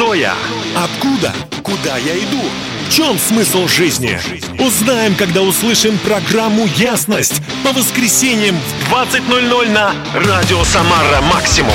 Кто 0.00 0.14
я? 0.14 0.34
Откуда? 0.74 1.30
Куда 1.62 1.98
я 1.98 2.16
иду? 2.16 2.40
В 2.88 2.90
чем 2.90 3.18
смысл 3.18 3.68
жизни? 3.68 4.18
Узнаем, 4.58 5.14
когда 5.14 5.42
услышим 5.42 5.98
программу 5.98 6.64
«Ясность» 6.76 7.42
по 7.62 7.74
воскресеньям 7.74 8.56
в 8.56 8.94
20.00 8.94 9.70
на 9.70 9.92
Радио 10.14 10.64
Самара 10.64 11.20
Максимум. 11.20 11.74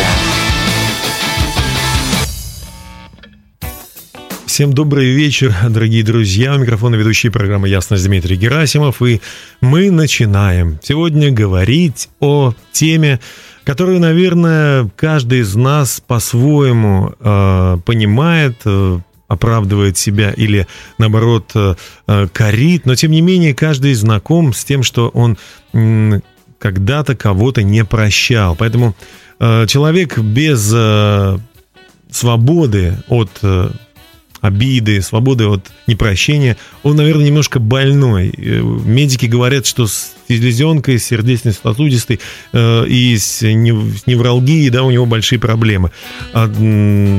Всем 4.48 4.74
добрый 4.74 5.12
вечер, 5.12 5.54
дорогие 5.70 6.02
друзья. 6.02 6.56
У 6.56 6.58
микрофона 6.58 6.96
ведущий 6.96 7.30
программы 7.30 7.70
«Ясность» 7.70 8.06
Дмитрий 8.06 8.38
Герасимов. 8.38 9.04
И 9.04 9.22
мы 9.62 9.92
начинаем 9.92 10.80
сегодня 10.82 11.30
говорить 11.30 12.10
о 12.20 12.56
теме, 12.72 13.20
которую, 13.66 14.00
наверное, 14.00 14.90
каждый 14.96 15.40
из 15.40 15.56
нас 15.56 16.02
по-своему 16.06 17.14
э, 17.20 17.78
понимает, 17.84 18.58
э, 18.64 19.00
оправдывает 19.28 19.98
себя 19.98 20.32
или, 20.32 20.68
наоборот, 21.00 21.52
э, 21.56 21.76
э 22.08 22.28
корит. 22.32 22.86
Но, 22.86 22.96
тем 22.96 23.12
не 23.12 23.22
менее, 23.22 23.56
каждый 23.56 23.94
знаком 23.96 24.54
с 24.54 24.64
тем, 24.64 24.84
что 24.84 25.10
он 25.10 25.38
э, 25.74 26.20
когда-то 26.60 27.16
кого-то 27.16 27.64
не 27.64 27.84
прощал. 27.84 28.56
Поэтому 28.56 28.96
э, 29.40 29.66
человек 29.68 30.20
без 30.20 30.72
э, 30.74 31.40
свободы 32.12 32.98
от... 33.10 33.32
Э, 34.46 34.56
обиды, 34.56 35.02
свободы 35.02 35.46
от 35.46 35.72
непрощения, 35.88 36.58
он, 36.84 36.96
наверное, 36.96 37.26
немножко 37.26 37.60
больной. 37.60 38.34
Э, 38.36 38.62
медики 38.62 39.26
говорят, 39.26 39.66
что 39.66 39.88
с 39.88 40.14
селезенкой, 40.28 41.00
с 41.00 41.06
сердечно-сосудистой 41.06 42.20
э, 42.54 42.88
и 42.88 43.18
с 43.18 43.42
невралгией, 43.42 44.70
да, 44.70 44.84
у 44.84 44.92
него 44.92 45.06
большие 45.06 45.40
проблемы. 45.40 45.92
А, 46.34 46.48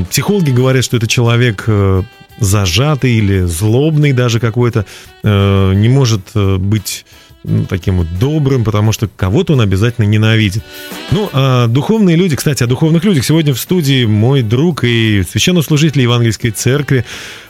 психологи 0.09 0.51
говорят, 0.51 0.83
что 0.83 0.97
это 0.97 1.07
человек 1.07 1.63
э, 1.67 2.03
зажатый 2.39 3.13
или 3.13 3.41
злобный 3.41 4.13
даже 4.13 4.39
какой-то, 4.39 4.85
не 5.23 5.89
может 5.89 6.21
быть 6.35 7.03
ну, 7.26 7.26
таким 7.69 7.97
вот 7.97 8.07
добрым, 8.19 8.63
потому 8.63 8.91
что 8.91 9.07
кого-то 9.07 9.53
он 9.53 9.61
обязательно 9.61 10.05
ненавидит. 10.05 10.63
Ну, 11.11 11.29
а 11.33 11.67
духовные 11.67 12.15
люди, 12.15 12.35
кстати, 12.35 12.63
о 12.63 12.67
духовных 12.67 13.03
людях. 13.03 13.25
Сегодня 13.25 13.53
в 13.53 13.59
студии 13.59 14.05
мой 14.05 14.41
друг 14.41 14.83
и 14.83 15.23
священнослужитель 15.29 16.01
Евангельской 16.01 16.51
церкви 16.51 17.05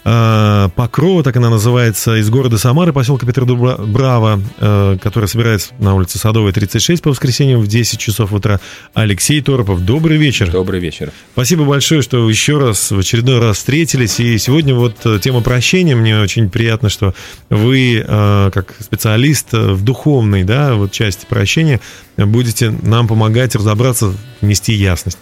а, 0.09 0.69
Покрова, 0.69 1.21
так 1.21 1.35
она 1.35 1.49
называется, 1.49 2.15
из 2.15 2.29
города 2.29 2.57
Самары, 2.57 2.93
поселка 2.93 3.27
Петродубрава, 3.27 4.41
а, 4.57 4.97
которая 4.99 5.27
собирается 5.27 5.73
на 5.79 5.95
улице 5.95 6.17
Садовой, 6.17 6.53
36 6.53 7.03
по 7.03 7.09
воскресеньям 7.09 7.59
в 7.59 7.67
10 7.67 7.99
часов 7.99 8.31
утра. 8.31 8.61
Алексей 8.93 9.41
Торопов, 9.41 9.83
добрый 9.83 10.15
вечер. 10.15 10.49
Добрый 10.49 10.79
вечер. 10.79 11.11
Спасибо 11.33 11.65
большое, 11.65 12.01
что 12.01 12.29
еще 12.29 12.57
раз, 12.57 12.91
в 12.91 12.99
очередной 12.99 13.39
раз 13.39 13.57
встретились. 13.57 14.21
И 14.21 14.37
сегодня 14.37 14.75
вот 14.75 14.95
э, 15.03 15.19
тема 15.21 15.41
прощения. 15.41 15.93
Мне 15.93 16.17
очень 16.21 16.49
приятно, 16.49 16.87
что 16.87 17.13
вы, 17.49 18.01
а, 18.07 18.49
как 18.51 18.75
специалист 18.79 19.51
в 19.51 19.83
духовной 19.83 20.45
да, 20.45 20.75
вот 20.75 20.93
части 20.93 21.25
прощения, 21.27 21.81
будете 22.15 22.69
нам 22.69 23.09
помогать 23.09 23.55
разобраться, 23.55 24.13
нести 24.39 24.71
ясность. 24.71 25.17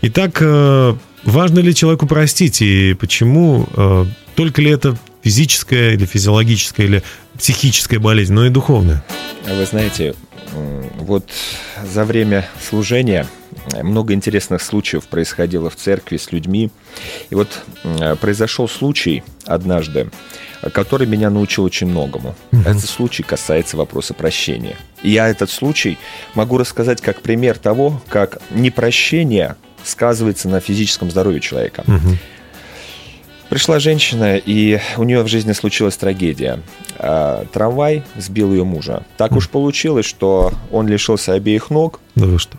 Итак, 0.00 0.38
э, 0.40 0.94
важно 1.24 1.60
ли 1.60 1.74
человеку 1.74 2.06
простить 2.06 2.62
и 2.62 2.94
почему 2.94 3.66
э, 3.76 4.06
только 4.34 4.62
ли 4.62 4.70
это 4.70 4.96
физическая 5.22 5.94
или 5.94 6.06
физиологическая 6.06 6.86
или 6.86 7.02
психическая 7.36 8.00
болезнь, 8.00 8.32
но 8.32 8.46
и 8.46 8.50
духовная? 8.50 9.04
Вы 9.46 9.64
знаете, 9.64 10.14
вот 10.98 11.28
за 11.84 12.04
время 12.04 12.48
служения 12.68 13.26
много 13.82 14.14
интересных 14.14 14.62
случаев 14.62 15.06
происходило 15.06 15.70
в 15.70 15.76
церкви 15.76 16.16
с 16.16 16.32
людьми. 16.32 16.70
И 17.30 17.34
вот 17.34 17.62
произошел 18.20 18.68
случай 18.68 19.22
однажды, 19.44 20.10
который 20.72 21.06
меня 21.06 21.30
научил 21.30 21.64
очень 21.64 21.86
многому. 21.86 22.34
Угу. 22.52 22.62
Этот 22.62 22.86
случай 22.86 23.22
касается 23.22 23.76
вопроса 23.76 24.14
прощения. 24.14 24.76
И 25.02 25.10
я 25.10 25.28
этот 25.28 25.50
случай 25.50 25.98
могу 26.34 26.58
рассказать 26.58 27.00
как 27.00 27.20
пример 27.20 27.58
того, 27.58 28.00
как 28.08 28.40
непрощение 28.50 29.56
сказывается 29.88 30.48
на 30.48 30.60
физическом 30.60 31.10
здоровье 31.10 31.40
человека. 31.40 31.84
Угу. 31.86 32.16
Пришла 33.48 33.78
женщина, 33.78 34.36
и 34.36 34.78
у 34.98 35.04
нее 35.04 35.22
в 35.22 35.26
жизни 35.26 35.52
случилась 35.52 35.96
трагедия. 35.96 36.60
А, 36.98 37.46
трамвай 37.50 38.02
сбил 38.16 38.52
ее 38.52 38.64
мужа. 38.64 39.04
Так 39.16 39.32
уж 39.32 39.48
получилось, 39.48 40.04
что 40.04 40.52
он 40.70 40.86
лишился 40.86 41.32
обеих 41.32 41.70
ног 41.70 42.00
да 42.14 42.26
вы 42.26 42.38
что? 42.38 42.58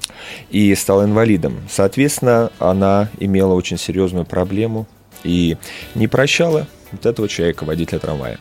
и 0.49 0.73
стал 0.73 1.05
инвалидом. 1.05 1.59
Соответственно, 1.69 2.51
она 2.57 3.09
имела 3.19 3.53
очень 3.53 3.77
серьезную 3.77 4.25
проблему 4.25 4.87
и 5.23 5.57
не 5.93 6.07
прощала 6.07 6.65
вот 6.91 7.05
этого 7.05 7.27
человека, 7.27 7.65
водителя 7.65 7.99
трамвая. 7.99 8.39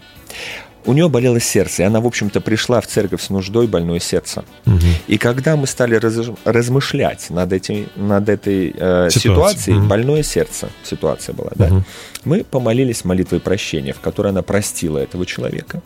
У 0.89 0.95
нее 0.95 1.11
болело 1.11 1.39
сердце, 1.39 1.83
и 1.83 1.85
она, 1.85 2.01
в 2.01 2.07
общем-то, 2.07 2.41
пришла 2.41 2.81
в 2.81 2.87
церковь 2.87 3.21
с 3.21 3.29
нуждой 3.29 3.67
больное 3.67 4.01
сердце. 4.01 4.43
Угу. 4.65 4.79
И 5.07 5.19
когда 5.19 5.55
мы 5.55 5.67
стали 5.67 5.97
раз, 5.97 6.15
размышлять 6.47 7.29
над, 7.29 7.53
этим, 7.53 7.89
над 7.95 8.27
этой 8.31 8.75
э, 8.75 9.11
ситуацией, 9.11 9.77
угу. 9.77 9.87
больное 9.87 10.23
сердце 10.23 10.71
ситуация 10.83 11.35
была, 11.35 11.51
да, 11.57 11.67
угу. 11.67 11.85
мы 12.25 12.43
помолились 12.43 13.05
молитвой 13.05 13.39
прощения, 13.39 13.93
в 13.93 14.01
которой 14.01 14.29
она 14.29 14.41
простила 14.41 14.97
этого 14.97 15.27
человека. 15.27 15.83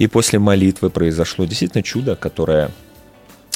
И 0.00 0.08
после 0.08 0.40
молитвы 0.40 0.90
произошло 0.90 1.44
действительно 1.44 1.84
чудо, 1.84 2.16
которое 2.16 2.72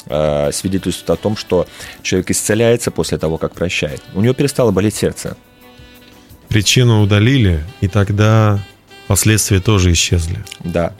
э, 0.05 0.51
свидетельствует 0.53 1.09
о 1.09 1.21
том, 1.21 1.35
что 1.35 1.67
человек 2.03 2.31
исцеляется 2.31 2.89
после 2.89 3.17
того, 3.17 3.37
как 3.37 3.53
прощает. 3.53 4.01
У 4.15 4.21
него 4.21 4.33
перестало 4.33 4.71
болеть 4.71 4.95
сердце 4.95 5.35
причину 6.47 7.01
удалили, 7.01 7.63
и 7.81 7.87
тогда 7.87 8.59
последствия 9.07 9.59
тоже 9.59 9.91
исчезли. 9.91 10.43
Да. 10.59 10.93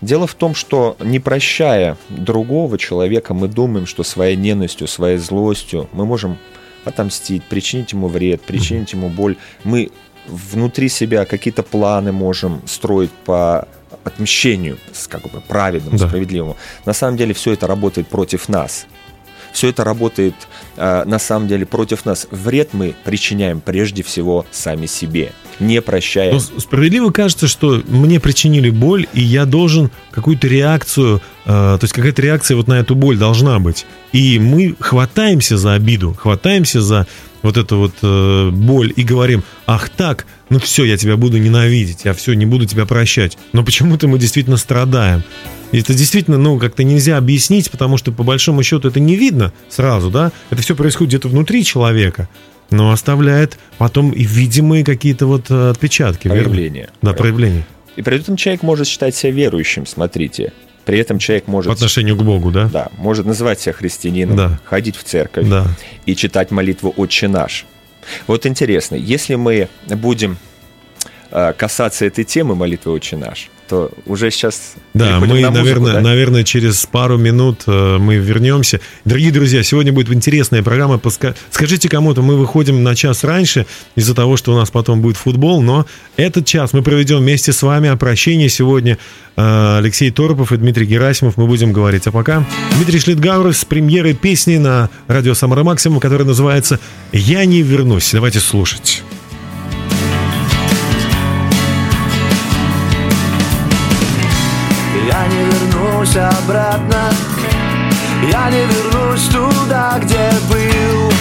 Дело 0.00 0.26
в 0.26 0.34
том, 0.34 0.54
что 0.54 0.96
не 1.00 1.18
прощая 1.18 1.96
другого 2.08 2.78
человека, 2.78 3.34
мы 3.34 3.48
думаем, 3.48 3.86
что 3.86 4.02
своей 4.04 4.36
ненавистью, 4.36 4.86
своей 4.86 5.18
злостью 5.18 5.88
мы 5.92 6.04
можем 6.04 6.38
отомстить, 6.84 7.44
причинить 7.44 7.92
ему 7.92 8.08
вред, 8.08 8.42
причинить 8.42 8.92
ему 8.92 9.08
боль. 9.08 9.36
Мы 9.64 9.90
внутри 10.26 10.88
себя 10.88 11.24
какие-то 11.24 11.62
планы 11.62 12.12
можем 12.12 12.62
строить 12.66 13.10
по 13.24 13.66
отмщению, 14.04 14.78
как 15.08 15.22
бы 15.30 15.40
праведному, 15.40 15.98
да. 15.98 16.06
справедливому. 16.06 16.56
На 16.84 16.92
самом 16.92 17.16
деле 17.16 17.34
все 17.34 17.52
это 17.52 17.66
работает 17.66 18.08
против 18.08 18.48
нас. 18.48 18.86
Все 19.54 19.68
это 19.68 19.84
работает 19.84 20.34
э, 20.76 21.04
на 21.06 21.18
самом 21.18 21.46
деле 21.46 21.64
против 21.64 22.04
нас. 22.04 22.26
Вред 22.32 22.74
мы 22.74 22.94
причиняем 23.04 23.60
прежде 23.60 24.02
всего 24.02 24.44
сами 24.50 24.86
себе, 24.86 25.32
не 25.60 25.80
прощая. 25.80 26.32
Но 26.32 26.40
справедливо 26.40 27.10
кажется, 27.10 27.46
что 27.46 27.80
мне 27.86 28.18
причинили 28.18 28.68
боль, 28.70 29.06
и 29.14 29.22
я 29.22 29.46
должен 29.46 29.92
какую-то 30.10 30.48
реакцию, 30.48 31.22
э, 31.44 31.48
то 31.48 31.78
есть 31.80 31.94
какая-то 31.94 32.20
реакция 32.20 32.56
вот 32.56 32.66
на 32.66 32.74
эту 32.74 32.96
боль 32.96 33.16
должна 33.16 33.60
быть. 33.60 33.86
И 34.12 34.40
мы 34.40 34.74
хватаемся 34.80 35.56
за 35.56 35.74
обиду, 35.74 36.14
хватаемся 36.18 36.80
за 36.80 37.06
вот 37.44 37.58
эту 37.58 37.76
вот 37.76 37.92
э, 38.02 38.50
боль 38.50 38.92
и 38.96 39.02
говорим, 39.02 39.44
ах 39.66 39.90
так, 39.90 40.26
ну 40.48 40.58
все, 40.58 40.84
я 40.84 40.96
тебя 40.96 41.16
буду 41.16 41.38
ненавидеть, 41.38 42.04
я 42.04 42.14
все, 42.14 42.32
не 42.32 42.46
буду 42.46 42.64
тебя 42.64 42.86
прощать. 42.86 43.38
Но 43.52 43.62
почему-то 43.62 44.08
мы 44.08 44.18
действительно 44.18 44.56
страдаем. 44.56 45.22
И 45.70 45.80
это 45.80 45.92
действительно, 45.92 46.38
ну, 46.38 46.58
как-то 46.58 46.84
нельзя 46.84 47.18
объяснить, 47.18 47.70
потому 47.70 47.98
что 47.98 48.12
по 48.12 48.22
большому 48.22 48.62
счету 48.62 48.88
это 48.88 48.98
не 48.98 49.14
видно 49.14 49.52
сразу, 49.68 50.10
да? 50.10 50.32
Это 50.50 50.62
все 50.62 50.74
происходит 50.74 51.10
где-то 51.10 51.28
внутри 51.28 51.64
человека, 51.64 52.28
но 52.70 52.90
оставляет 52.90 53.58
потом 53.76 54.10
и 54.10 54.24
видимые 54.24 54.82
какие-то 54.82 55.26
вот 55.26 55.50
э, 55.50 55.70
отпечатки. 55.70 56.28
Проявления. 56.28 56.80
Верно? 56.80 56.94
Да, 57.02 57.12
проявления. 57.12 57.66
И 57.96 58.02
при 58.02 58.16
этом 58.16 58.36
человек 58.36 58.62
может 58.62 58.86
считать 58.86 59.14
себя 59.14 59.32
верующим, 59.32 59.84
смотрите. 59.84 60.54
При 60.84 60.98
этом 60.98 61.18
человек 61.18 61.46
может... 61.46 61.68
По 61.68 61.74
отношению 61.74 62.16
к 62.16 62.22
Богу, 62.22 62.50
да? 62.50 62.68
Да, 62.68 62.88
может 62.98 63.26
называть 63.26 63.60
себя 63.60 63.72
христианином, 63.72 64.36
да. 64.36 64.60
ходить 64.64 64.96
в 64.96 65.04
церковь 65.04 65.48
да. 65.48 65.66
и 66.06 66.14
читать 66.14 66.50
молитву 66.50 66.92
«Отче 66.96 67.28
наш». 67.28 67.66
Вот 68.26 68.44
интересно, 68.44 68.96
если 68.96 69.34
мы 69.34 69.68
будем 69.86 70.36
э, 71.30 71.54
касаться 71.56 72.04
этой 72.04 72.24
темы 72.24 72.54
молитвы 72.54 72.92
«Отче 72.92 73.16
наш», 73.16 73.50
то 73.68 73.90
уже 74.06 74.30
сейчас... 74.30 74.74
Да, 74.92 75.18
мы, 75.20 75.26
на 75.26 75.50
музыку, 75.50 75.52
наверное, 75.52 75.92
да? 75.94 76.00
наверное, 76.00 76.44
через 76.44 76.84
пару 76.86 77.18
минут 77.18 77.62
э, 77.66 77.98
мы 77.98 78.16
вернемся. 78.16 78.80
Дорогие 79.04 79.32
друзья, 79.32 79.62
сегодня 79.62 79.92
будет 79.92 80.12
интересная 80.12 80.62
программа. 80.62 81.00
Скажите 81.50 81.88
кому-то, 81.88 82.22
мы 82.22 82.36
выходим 82.36 82.82
на 82.82 82.94
час 82.94 83.24
раньше 83.24 83.66
из-за 83.96 84.14
того, 84.14 84.36
что 84.36 84.52
у 84.52 84.56
нас 84.56 84.70
потом 84.70 85.00
будет 85.00 85.16
футбол, 85.16 85.62
но 85.62 85.86
этот 86.16 86.46
час 86.46 86.72
мы 86.72 86.82
проведем 86.82 87.18
вместе 87.18 87.52
с 87.52 87.62
вами 87.62 87.88
о 87.88 87.96
прощении 87.96 88.48
сегодня. 88.48 88.98
Э, 89.36 89.78
Алексей 89.78 90.10
Торопов 90.10 90.52
и 90.52 90.56
Дмитрий 90.56 90.86
Герасимов 90.86 91.36
мы 91.36 91.46
будем 91.46 91.72
говорить. 91.72 92.06
А 92.06 92.12
пока 92.12 92.46
Дмитрий 92.76 92.98
Шлитгауров 92.98 93.56
с 93.56 93.64
премьерой 93.64 94.14
песни 94.14 94.58
на 94.58 94.90
радио 95.06 95.34
Самара 95.34 95.64
Максимум, 95.64 96.00
которая 96.00 96.26
называется 96.26 96.78
«Я 97.12 97.44
не 97.44 97.62
вернусь». 97.62 98.10
Давайте 98.12 98.40
слушать. 98.40 99.02
вернусь 106.04 106.16
обратно. 106.16 107.10
Я 108.30 108.50
не 108.50 108.64
вернусь 108.66 109.28
туда, 109.28 109.98
где 110.02 110.30
был. 110.48 111.12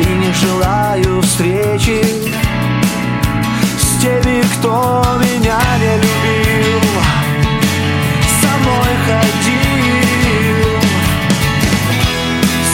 И 0.00 0.04
не 0.04 0.32
желаю 0.32 1.22
встречи 1.22 2.04
С 3.78 4.02
теми, 4.02 4.42
кто 4.58 5.04
меня 5.20 5.58
не 5.80 5.96
любил. 5.96 6.80
Самой 8.40 8.96
ходил. 9.06 10.70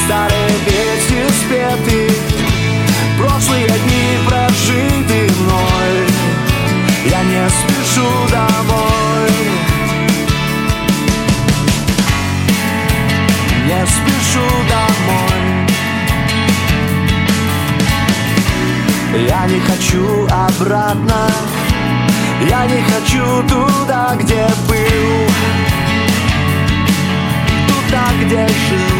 Старые 0.05 0.53
песни 0.67 1.23
спеты 1.31 2.11
Прошлые 3.19 3.69
дни. 3.69 3.92
Не 7.43 7.49
спешу 7.49 8.09
домой. 8.31 9.31
Не 13.67 13.87
спешу 13.87 14.47
домой. 14.69 15.41
Я 19.27 19.47
не 19.47 19.61
хочу 19.61 20.27
обратно. 20.27 21.31
Я 22.49 22.67
не 22.67 22.83
хочу 22.83 23.43
туда, 23.49 24.15
где 24.21 24.47
был. 24.69 25.29
Туда, 27.69 28.05
где 28.23 28.47
жил. 28.47 28.99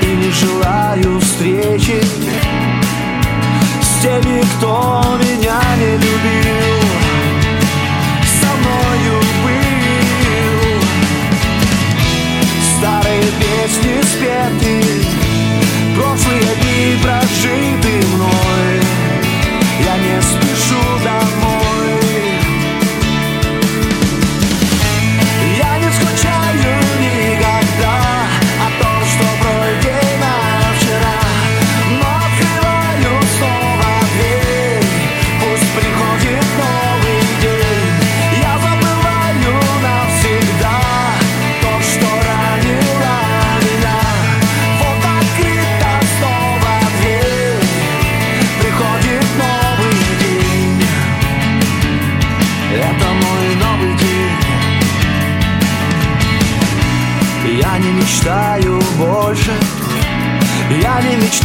И 0.00 0.16
не 0.16 0.30
желаю 0.30 1.20
встречи 1.20 2.00
теми, 4.06 4.40
кто 4.56 5.02
меня 5.18 5.60
не 5.78 5.92
любил. 6.04 6.80
Со 8.38 8.50
мною 8.60 9.18
был. 9.42 10.80
Старые 12.78 13.26
песни 13.40 13.94
спеты 14.02 14.74
Прошлые 15.96 16.50
дни 16.62 16.96
прожиты 17.02 18.06
мной. 18.14 18.74
Я 19.84 19.96
не 19.96 20.22
спешу 20.22 20.82
домой 21.02 21.55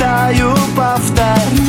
мечтаю 0.02 0.56
повторить. 0.76 1.62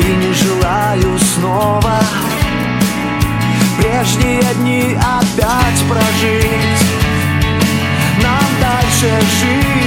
И 0.00 0.04
не 0.04 0.32
желаю 0.34 1.18
снова 1.18 2.00
Прежние 3.78 4.42
дни 4.54 4.96
опять 4.96 5.82
прожить. 5.88 6.86
Нам 8.22 8.42
дальше 8.60 9.20
жить 9.40 9.85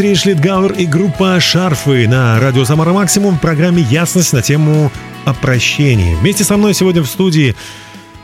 Дмитрий 0.00 0.16
Шлитгауэр 0.16 0.72
и 0.72 0.86
группа 0.86 1.38
«Шарфы» 1.40 2.08
на 2.08 2.40
радио 2.40 2.64
«Самара 2.64 2.94
Максимум» 2.94 3.36
в 3.36 3.40
программе 3.42 3.82
«Ясность» 3.82 4.32
на 4.32 4.40
тему 4.40 4.90
о 5.26 5.34
прощении. 5.34 6.14
Вместе 6.14 6.42
со 6.42 6.56
мной 6.56 6.72
сегодня 6.72 7.02
в 7.02 7.06
студии 7.06 7.54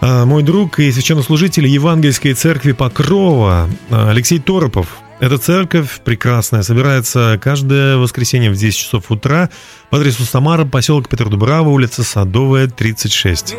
а, 0.01 0.25
мой 0.25 0.43
друг 0.43 0.79
и 0.79 0.91
священнослужитель 0.91 1.67
Евангельской 1.67 2.33
церкви 2.33 2.73
Покрова 2.73 3.69
а, 3.91 4.09
Алексей 4.09 4.39
Торопов. 4.39 4.97
Эта 5.21 5.37
церковь 5.37 6.01
прекрасная, 6.03 6.63
собирается 6.63 7.39
каждое 7.43 7.99
воскресенье 7.99 8.51
в 8.51 8.57
10 8.57 8.75
часов 8.75 9.11
утра 9.11 9.51
по 9.91 9.99
адресу 9.99 10.25
Самара, 10.25 10.65
поселок 10.65 11.11
Петродубрава, 11.11 11.69
улица 11.69 12.05
Садовая, 12.05 12.69
36. 12.69 13.55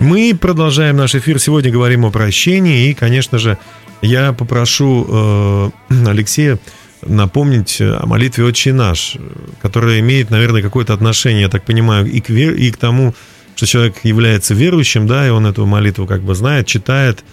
Мы 0.00 0.36
продолжаем 0.36 0.96
наш 0.96 1.14
эфир. 1.14 1.38
Сегодня 1.38 1.70
говорим 1.70 2.04
о 2.04 2.10
прощении. 2.10 2.88
И, 2.88 2.94
конечно 2.94 3.38
же, 3.38 3.58
я 4.02 4.32
попрошу 4.32 5.06
э, 5.08 5.70
Алексея 6.08 6.58
напомнить 7.06 7.80
о 7.80 8.06
молитве 8.06 8.44
«Отче 8.44 8.72
наш», 8.72 9.16
которая 9.62 10.00
имеет, 10.00 10.30
наверное, 10.30 10.62
какое-то 10.62 10.94
отношение, 10.94 11.42
я 11.42 11.48
так 11.48 11.64
понимаю, 11.64 12.06
и 12.06 12.20
к, 12.20 12.28
вер... 12.28 12.54
и 12.54 12.70
к 12.70 12.76
тому, 12.76 13.14
что 13.56 13.66
человек 13.66 13.96
является 14.02 14.54
верующим, 14.54 15.06
да, 15.06 15.26
и 15.26 15.30
он 15.30 15.46
эту 15.46 15.66
молитву 15.66 16.06
как 16.06 16.22
бы 16.22 16.34
знает, 16.34 16.66
читает. 16.66 17.24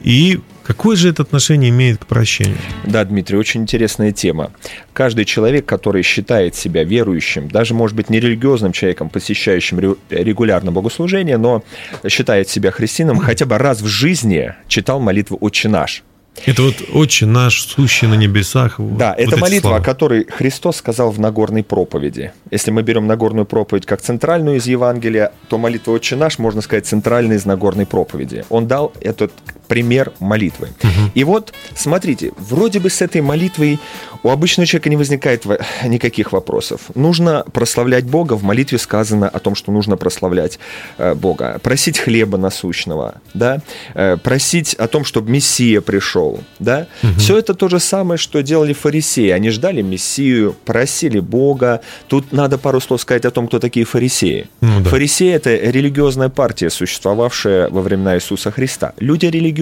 И 0.00 0.40
какое 0.62 0.94
же 0.96 1.08
это 1.08 1.22
отношение 1.22 1.70
имеет 1.70 1.98
к 1.98 2.06
прощению? 2.06 2.58
Да, 2.84 3.04
Дмитрий, 3.04 3.38
очень 3.38 3.62
интересная 3.62 4.12
тема. 4.12 4.52
Каждый 4.92 5.24
человек, 5.24 5.64
который 5.64 6.02
считает 6.02 6.54
себя 6.54 6.84
верующим, 6.84 7.48
даже, 7.48 7.74
может 7.74 7.96
быть, 7.96 8.10
не 8.10 8.20
религиозным 8.20 8.72
человеком, 8.72 9.08
посещающим 9.08 9.78
ре- 9.78 9.96
регулярно 10.10 10.70
богослужение, 10.70 11.38
но 11.38 11.64
считает 12.08 12.48
себя 12.48 12.70
христианом, 12.70 13.18
хотя 13.18 13.46
бы 13.46 13.56
раз 13.58 13.80
в 13.80 13.86
жизни 13.86 14.54
читал 14.68 15.00
молитву 15.00 15.38
«Отче 15.40 15.68
наш». 15.68 16.02
Это 16.44 16.62
вот 16.62 16.74
«Отче 16.92 17.26
наш, 17.26 17.62
сущий 17.62 18.06
на 18.06 18.14
небесах». 18.14 18.76
Да, 18.78 19.14
вот 19.18 19.28
это 19.28 19.36
молитва, 19.38 19.68
слова. 19.68 19.76
о 19.78 19.80
которой 19.80 20.26
Христос 20.26 20.76
сказал 20.76 21.10
в 21.10 21.18
Нагорной 21.18 21.64
проповеди. 21.64 22.32
Если 22.50 22.70
мы 22.70 22.82
берем 22.82 23.06
Нагорную 23.06 23.46
проповедь 23.46 23.86
как 23.86 24.00
центральную 24.00 24.58
из 24.58 24.66
Евангелия, 24.66 25.32
то 25.48 25.58
молитва 25.58 25.92
«Отче 25.92 26.16
наш», 26.16 26.38
можно 26.38 26.60
сказать, 26.60 26.86
центральная 26.86 27.36
из 27.36 27.46
Нагорной 27.46 27.86
проповеди. 27.86 28.44
Он 28.50 28.68
дал 28.68 28.92
этот 29.00 29.32
пример 29.66 30.12
молитвы. 30.20 30.68
И 31.14 31.24
вот, 31.24 31.52
смотрите, 31.74 32.32
вроде 32.36 32.80
бы 32.80 32.90
с 32.90 33.02
этой 33.02 33.20
молитвой 33.20 33.78
у 34.22 34.30
обычного 34.30 34.66
человека 34.66 34.90
не 34.90 34.96
возникает 34.96 35.44
во- 35.46 35.58
никаких 35.84 36.32
вопросов. 36.32 36.80
Нужно 36.94 37.44
прославлять 37.52 38.04
Бога. 38.04 38.34
В 38.34 38.42
молитве 38.42 38.78
сказано 38.78 39.28
о 39.28 39.38
том, 39.38 39.54
что 39.54 39.72
нужно 39.72 39.96
прославлять 39.96 40.58
э, 40.98 41.14
Бога. 41.14 41.60
Просить 41.62 41.98
хлеба 41.98 42.38
насущного, 42.38 43.20
да? 43.34 43.60
Э, 43.94 44.16
просить 44.16 44.74
о 44.74 44.88
том, 44.88 45.04
чтобы 45.04 45.30
Мессия 45.30 45.80
пришел, 45.80 46.40
да? 46.58 46.86
Все 47.18 47.38
это 47.38 47.54
то 47.54 47.68
же 47.68 47.78
самое, 47.80 48.18
что 48.18 48.42
делали 48.42 48.72
фарисеи. 48.72 49.30
Они 49.30 49.50
ждали 49.50 49.82
Мессию, 49.82 50.54
просили 50.64 51.20
Бога. 51.20 51.80
Тут 52.08 52.32
надо 52.32 52.58
пару 52.58 52.80
слов 52.80 53.00
сказать 53.00 53.24
о 53.24 53.30
том, 53.30 53.46
кто 53.46 53.58
такие 53.58 53.86
фарисеи. 53.86 54.48
Ну 54.60 54.80
да. 54.80 54.90
Фарисеи– 54.90 55.32
это 55.34 55.54
религиозная 55.54 56.28
партия, 56.28 56.70
существовавшая 56.70 57.68
во 57.68 57.80
времена 57.80 58.16
Иисуса 58.16 58.50
Христа. 58.50 58.92
Люди 58.98 59.26
религиозные, 59.26 59.55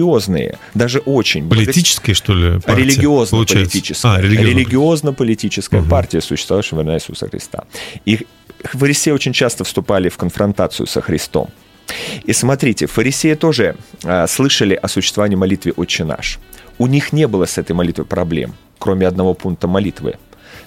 даже 0.73 0.99
очень. 0.99 1.49
Политические, 1.49 2.13
что 2.13 2.33
ли, 2.33 2.59
партия, 2.59 2.83
Религиозно-политическая. 2.83 4.07
А, 4.15 4.21
религиозно. 4.21 4.49
Религиозно-политическая 4.49 5.81
партия, 5.83 6.21
существовавшая 6.21 6.83
во 6.83 6.93
Иисуса 6.93 7.29
Христа. 7.29 7.63
И 8.05 8.25
фарисеи 8.63 9.11
очень 9.11 9.33
часто 9.33 9.63
вступали 9.63 10.09
в 10.09 10.17
конфронтацию 10.17 10.87
со 10.87 11.01
Христом. 11.01 11.49
И 12.23 12.33
смотрите, 12.33 12.87
фарисеи 12.87 13.35
тоже 13.35 13.75
а, 14.03 14.27
слышали 14.27 14.73
о 14.73 14.87
существовании 14.87 15.35
молитвы 15.35 15.73
«Отче 15.75 16.03
наш». 16.03 16.39
У 16.77 16.87
них 16.87 17.13
не 17.13 17.27
было 17.27 17.45
с 17.45 17.57
этой 17.57 17.73
молитвой 17.73 18.05
проблем, 18.05 18.55
кроме 18.79 19.07
одного 19.07 19.33
пункта 19.33 19.67
молитвы. 19.67 20.15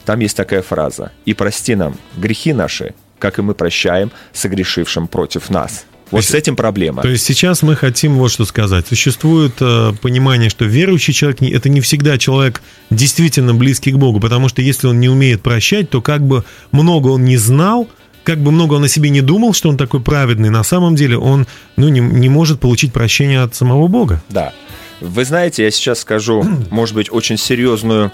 там 0.04 0.20
есть 0.20 0.36
такая 0.36 0.62
фраза 0.62 1.12
«И 1.26 1.34
прости 1.34 1.74
нам 1.74 1.96
грехи 2.16 2.52
наши, 2.52 2.94
как 3.18 3.38
и 3.38 3.42
мы 3.42 3.54
прощаем 3.54 4.10
согрешившим 4.32 5.08
против 5.08 5.50
нас». 5.50 5.84
Вот 6.10 6.24
с 6.24 6.34
этим 6.34 6.56
проблема. 6.56 7.02
То 7.02 7.08
есть 7.08 7.24
сейчас 7.24 7.62
мы 7.62 7.76
хотим 7.76 8.16
вот 8.16 8.30
что 8.30 8.44
сказать. 8.44 8.86
Существует 8.86 9.54
э, 9.60 9.92
понимание, 10.00 10.50
что 10.50 10.64
верующий 10.64 11.12
человек 11.12 11.40
не- 11.40 11.50
это 11.50 11.68
не 11.68 11.80
всегда 11.80 12.18
человек 12.18 12.62
действительно 12.90 13.54
близкий 13.54 13.92
к 13.92 13.96
Богу, 13.96 14.20
потому 14.20 14.48
что 14.48 14.62
если 14.62 14.86
он 14.86 15.00
не 15.00 15.08
умеет 15.08 15.42
прощать, 15.42 15.90
то 15.90 16.00
как 16.00 16.26
бы 16.26 16.44
много 16.72 17.08
он 17.08 17.24
не 17.24 17.36
знал, 17.36 17.88
как 18.24 18.38
бы 18.38 18.50
много 18.50 18.74
он 18.74 18.84
о 18.84 18.88
себе 18.88 19.10
не 19.10 19.20
думал, 19.20 19.54
что 19.54 19.68
он 19.68 19.76
такой 19.76 20.00
праведный, 20.00 20.50
на 20.50 20.62
самом 20.62 20.94
деле 20.94 21.18
он 21.18 21.46
ну, 21.76 21.88
не, 21.88 22.00
не 22.00 22.28
может 22.28 22.60
получить 22.60 22.92
прощение 22.92 23.40
от 23.40 23.54
самого 23.54 23.88
Бога. 23.88 24.22
Да. 24.28 24.52
Вы 25.00 25.24
знаете, 25.24 25.62
я 25.62 25.70
сейчас 25.70 26.00
скажу, 26.00 26.44
может 26.70 26.94
быть, 26.94 27.10
очень 27.10 27.38
серьезную 27.38 28.12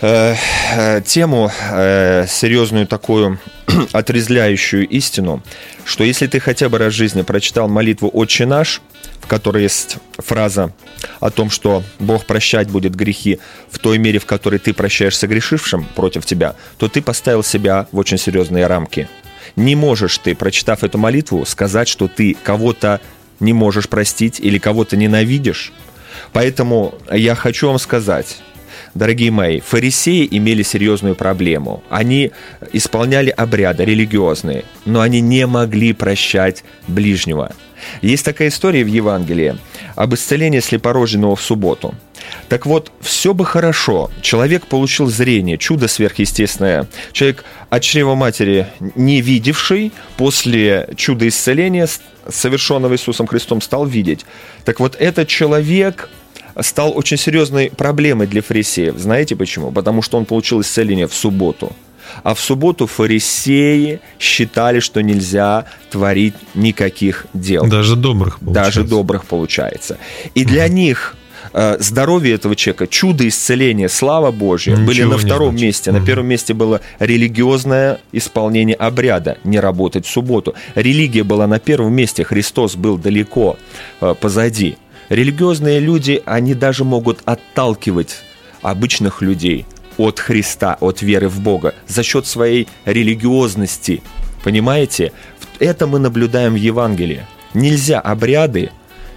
э, 0.00 0.34
э, 0.76 1.00
тему, 1.02 1.50
э, 1.70 2.26
серьезную 2.28 2.86
такую 2.86 3.38
отрезляющую 3.92 4.86
истину, 4.88 5.42
что 5.84 6.04
если 6.04 6.26
ты 6.26 6.40
хотя 6.40 6.68
бы 6.68 6.78
раз 6.78 6.92
в 6.92 6.96
жизни 6.96 7.22
прочитал 7.22 7.68
молитву 7.68 8.08
«Отче 8.12 8.46
наш», 8.46 8.82
в 9.20 9.26
которой 9.26 9.62
есть 9.62 9.96
фраза 10.18 10.72
о 11.18 11.30
том, 11.30 11.48
что 11.48 11.82
Бог 11.98 12.26
прощать 12.26 12.68
будет 12.68 12.94
грехи 12.94 13.40
в 13.70 13.78
той 13.78 13.96
мере, 13.96 14.18
в 14.18 14.26
которой 14.26 14.58
ты 14.58 14.74
прощаешь 14.74 15.16
согрешившим 15.16 15.86
против 15.94 16.26
тебя, 16.26 16.54
то 16.76 16.88
ты 16.88 17.00
поставил 17.00 17.42
себя 17.42 17.86
в 17.90 17.98
очень 17.98 18.18
серьезные 18.18 18.66
рамки. 18.66 19.08
Не 19.56 19.76
можешь 19.76 20.18
ты, 20.18 20.34
прочитав 20.34 20.84
эту 20.84 20.98
молитву, 20.98 21.46
сказать, 21.46 21.88
что 21.88 22.06
ты 22.06 22.36
кого-то 22.42 23.00
не 23.40 23.52
можешь 23.52 23.88
простить 23.88 24.40
или 24.40 24.58
кого-то 24.58 24.96
ненавидишь. 24.96 25.72
Поэтому 26.32 26.94
я 27.10 27.34
хочу 27.34 27.68
вам 27.68 27.78
сказать, 27.78 28.38
дорогие 28.94 29.30
мои, 29.30 29.60
фарисеи 29.60 30.26
имели 30.30 30.62
серьезную 30.62 31.14
проблему. 31.14 31.82
Они 31.90 32.30
исполняли 32.72 33.30
обряды 33.30 33.84
религиозные, 33.84 34.64
но 34.84 35.00
они 35.00 35.20
не 35.20 35.46
могли 35.46 35.92
прощать 35.92 36.64
ближнего. 36.88 37.52
Есть 38.02 38.24
такая 38.24 38.48
история 38.48 38.84
в 38.84 38.88
Евангелии 38.88 39.58
об 39.94 40.14
исцелении 40.14 40.60
слепорожденного 40.60 41.36
в 41.36 41.42
субботу. 41.42 41.94
Так 42.48 42.66
вот, 42.66 42.90
все 43.00 43.34
бы 43.34 43.44
хорошо. 43.44 44.10
Человек 44.22 44.66
получил 44.66 45.06
зрение, 45.06 45.58
чудо 45.58 45.88
сверхъестественное. 45.88 46.86
Человек 47.12 47.44
от 47.68 47.82
чрева 47.82 48.14
матери 48.14 48.66
не 48.94 49.20
видевший, 49.20 49.92
после 50.16 50.88
чуда 50.96 51.28
исцеления, 51.28 51.88
совершенного 52.28 52.94
Иисусом 52.94 53.26
Христом, 53.26 53.60
стал 53.60 53.86
видеть. 53.86 54.24
Так 54.64 54.80
вот, 54.80 54.96
этот 54.98 55.28
человек 55.28 56.08
стал 56.60 56.96
очень 56.96 57.16
серьезной 57.16 57.70
проблемой 57.70 58.26
для 58.26 58.42
фарисеев. 58.42 58.96
Знаете 58.98 59.36
почему? 59.36 59.70
Потому 59.72 60.02
что 60.02 60.18
он 60.18 60.24
получил 60.24 60.60
исцеление 60.60 61.06
в 61.06 61.14
субботу. 61.14 61.72
А 62.22 62.34
в 62.34 62.40
субботу 62.40 62.86
фарисеи 62.86 64.00
считали, 64.18 64.80
что 64.80 65.02
нельзя 65.02 65.64
творить 65.90 66.34
никаких 66.54 67.26
дел 67.34 67.66
Даже 67.66 67.96
добрых 67.96 68.38
получается. 68.38 68.78
даже 68.80 68.88
добрых 68.88 69.24
получается. 69.24 69.98
И 70.34 70.44
для 70.44 70.68
них 70.68 71.16
э, 71.54 71.76
здоровье 71.80 72.34
этого 72.34 72.54
человека, 72.56 72.86
чудо 72.86 73.26
исцеления, 73.26 73.88
слава 73.88 74.30
Божья, 74.30 74.72
Ничего 74.72 74.86
были 74.86 75.02
на 75.04 75.18
втором 75.18 75.50
значит. 75.52 75.66
месте. 75.66 75.92
На 75.92 76.04
первом 76.04 76.26
месте 76.26 76.54
было 76.54 76.82
религиозное 77.00 78.00
исполнение 78.12 78.76
обряда, 78.76 79.38
не 79.42 79.58
работать 79.58 80.06
в 80.06 80.10
субботу. 80.10 80.54
Религия 80.74 81.24
была 81.24 81.46
на 81.46 81.58
первом 81.58 81.94
месте, 81.94 82.22
Христос 82.22 82.76
был 82.76 82.98
далеко 82.98 83.56
э, 84.00 84.14
позади. 84.20 84.76
Религиозные 85.08 85.80
люди, 85.80 86.22
они 86.24 86.54
даже 86.54 86.84
могут 86.84 87.20
отталкивать 87.24 88.16
обычных 88.62 89.22
людей 89.22 89.66
от 89.96 90.18
Христа, 90.18 90.76
от 90.80 91.02
веры 91.02 91.28
в 91.28 91.40
Бога 91.40 91.74
за 91.86 92.02
счет 92.02 92.26
своей 92.26 92.68
религиозности. 92.84 94.02
Понимаете? 94.42 95.12
Это 95.58 95.86
мы 95.86 95.98
наблюдаем 95.98 96.54
в 96.54 96.56
Евангелии. 96.56 97.26
Нельзя 97.54 98.00
обряды, 98.00 98.70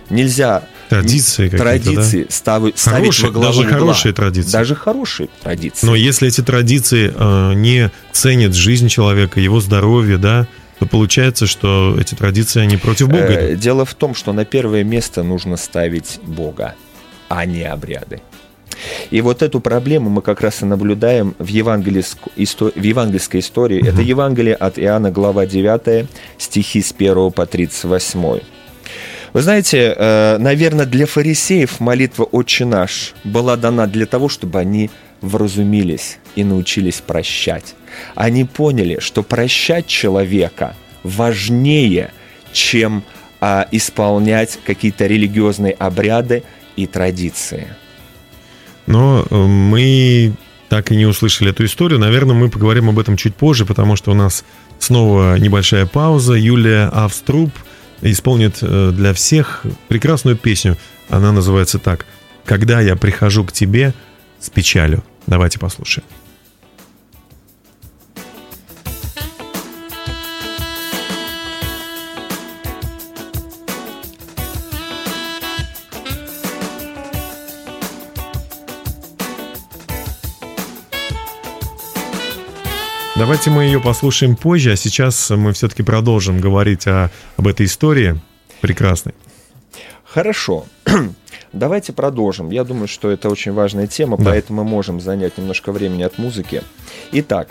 нельзя 0.09 0.63
Традиции 0.89 1.49
традиции 1.49 2.27
ставить, 2.29 2.79
ставить 2.79 2.97
Хорошие, 2.97 3.27
во 3.27 3.31
главу 3.33 3.47
даже 3.57 3.67
угла. 3.67 3.79
хорошие 3.79 4.13
традиции. 4.13 4.51
Даже 4.51 4.75
хорошие 4.75 5.29
традиции. 5.43 5.85
Но 5.85 5.95
если 5.95 6.29
эти 6.29 6.41
традиции 6.41 7.13
э, 7.13 7.53
не 7.55 7.91
ценят 8.13 8.53
жизнь 8.55 8.87
человека, 8.87 9.41
его 9.41 9.59
здоровье, 9.59 10.17
да, 10.17 10.47
то 10.79 10.85
получается, 10.85 11.47
что 11.47 11.97
эти 11.99 12.15
традиции, 12.15 12.61
они 12.61 12.77
против 12.77 13.07
Бога 13.09 13.33
Э. 13.33 13.55
Дело 13.55 13.85
в 13.85 13.93
том, 13.93 14.13
что 14.15 14.33
на 14.33 14.45
первое 14.45 14.83
место 14.83 15.23
нужно 15.23 15.57
ставить 15.57 16.19
Бога, 16.23 16.75
а 17.29 17.45
не 17.45 17.63
обряды. 17.63 18.21
И 19.09 19.21
вот 19.21 19.41
эту 19.41 19.59
проблему 19.59 20.09
мы 20.09 20.21
как 20.21 20.41
раз 20.41 20.61
и 20.61 20.65
наблюдаем 20.65 21.33
в, 21.39 21.47
евангельск- 21.47 22.29
исто- 22.35 22.79
в 22.79 22.83
евангельской 22.83 23.39
истории. 23.39 23.87
Это 23.87 24.01
Евангелие 24.01 24.53
от 24.53 24.77
Иоанна, 24.77 25.09
глава 25.11 25.47
9, 25.47 26.07
стихи 26.37 26.81
с 26.81 26.91
1 26.91 27.31
по 27.31 27.45
38. 27.47 28.39
Вы 29.33 29.41
знаете, 29.41 29.93
э, 29.97 30.37
наверное, 30.37 30.85
для 30.85 31.05
фарисеев 31.05 31.79
молитва 31.79 32.23
«Отче 32.23 32.65
наш» 32.65 33.13
была 33.23 33.55
дана 33.55 33.87
для 33.87 34.05
того, 34.05 34.29
чтобы 34.29 34.59
они 34.59 34.89
вразумились 35.21 36.19
и 36.35 36.43
научились 36.43 37.01
прощать. 37.01 37.75
Они 38.15 38.43
поняли, 38.43 38.99
что 38.99 39.23
прощать 39.23 39.87
человека 39.87 40.75
важнее, 41.03 42.11
чем 42.53 43.03
а, 43.39 43.67
исполнять 43.71 44.59
какие-то 44.65 45.05
религиозные 45.05 45.73
обряды 45.73 46.43
и 46.75 46.87
традиции. 46.87 47.67
Но 48.85 49.25
э, 49.29 49.35
мы 49.35 50.33
так 50.69 50.91
и 50.91 50.95
не 50.95 51.05
услышали 51.05 51.51
эту 51.51 51.65
историю. 51.65 51.99
Наверное, 51.99 52.35
мы 52.35 52.49
поговорим 52.49 52.89
об 52.89 52.99
этом 52.99 53.17
чуть 53.17 53.35
позже, 53.35 53.65
потому 53.65 53.95
что 53.95 54.11
у 54.11 54.13
нас 54.13 54.43
снова 54.79 55.37
небольшая 55.37 55.85
пауза. 55.85 56.33
Юлия 56.33 56.89
Авструб 56.93 57.51
исполнит 58.01 58.57
э, 58.61 58.91
для 58.91 59.13
всех 59.13 59.65
прекрасную 59.87 60.35
песню. 60.35 60.77
Она 61.09 61.31
называется 61.31 61.79
так 61.79 62.05
«Когда 62.45 62.81
я 62.81 62.95
прихожу 62.95 63.43
к 63.43 63.51
тебе 63.51 63.93
с 64.39 64.49
печалью». 64.49 65.03
Давайте 65.27 65.59
послушаем. 65.59 66.05
Давайте 83.17 83.49
мы 83.49 83.63
ее 83.63 83.79
послушаем 83.79 84.35
позже, 84.35 84.73
а 84.73 84.75
сейчас 84.75 85.31
мы 85.31 85.51
все-таки 85.53 85.81
продолжим 85.81 86.39
говорить 86.39 86.85
о, 86.85 87.09
об 87.35 87.47
этой 87.47 87.65
истории 87.65 88.21
прекрасной. 88.61 89.15
Хорошо. 90.05 90.67
Давайте 91.53 91.93
продолжим. 91.93 92.49
Я 92.51 92.63
думаю, 92.63 92.87
что 92.87 93.09
это 93.09 93.29
очень 93.29 93.53
важная 93.53 93.87
тема, 93.87 94.17
Да. 94.17 94.25
поэтому 94.31 94.63
мы 94.63 94.69
можем 94.69 94.99
занять 94.99 95.37
немножко 95.37 95.71
времени 95.71 96.03
от 96.03 96.17
музыки. 96.17 96.61
Итак, 97.11 97.49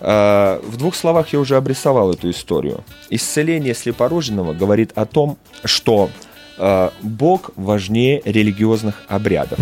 э, 0.00 0.60
в 0.64 0.76
двух 0.76 0.94
словах 0.94 1.32
я 1.32 1.38
уже 1.40 1.56
обрисовал 1.56 2.12
эту 2.12 2.30
историю. 2.30 2.84
Исцеление 3.10 3.74
слепорожденного 3.74 4.52
говорит 4.54 4.92
о 4.94 5.06
том, 5.06 5.36
что 5.64 6.10
э, 6.58 6.90
Бог 7.02 7.50
важнее 7.56 8.20
религиозных 8.24 9.02
обрядов. 9.08 9.58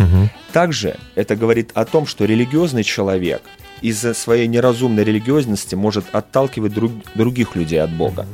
Также 0.52 0.96
это 1.14 1.36
говорит 1.36 1.70
о 1.74 1.84
том, 1.84 2.06
что 2.06 2.24
религиозный 2.24 2.82
человек 2.84 3.42
из-за 3.80 4.12
своей 4.12 4.46
неразумной 4.48 5.04
религиозности 5.04 5.74
может 5.74 6.04
отталкивать 6.12 6.74
друг- 6.74 6.92
других 7.14 7.56
людей 7.56 7.80
от 7.80 7.90
Бога. 7.90 8.26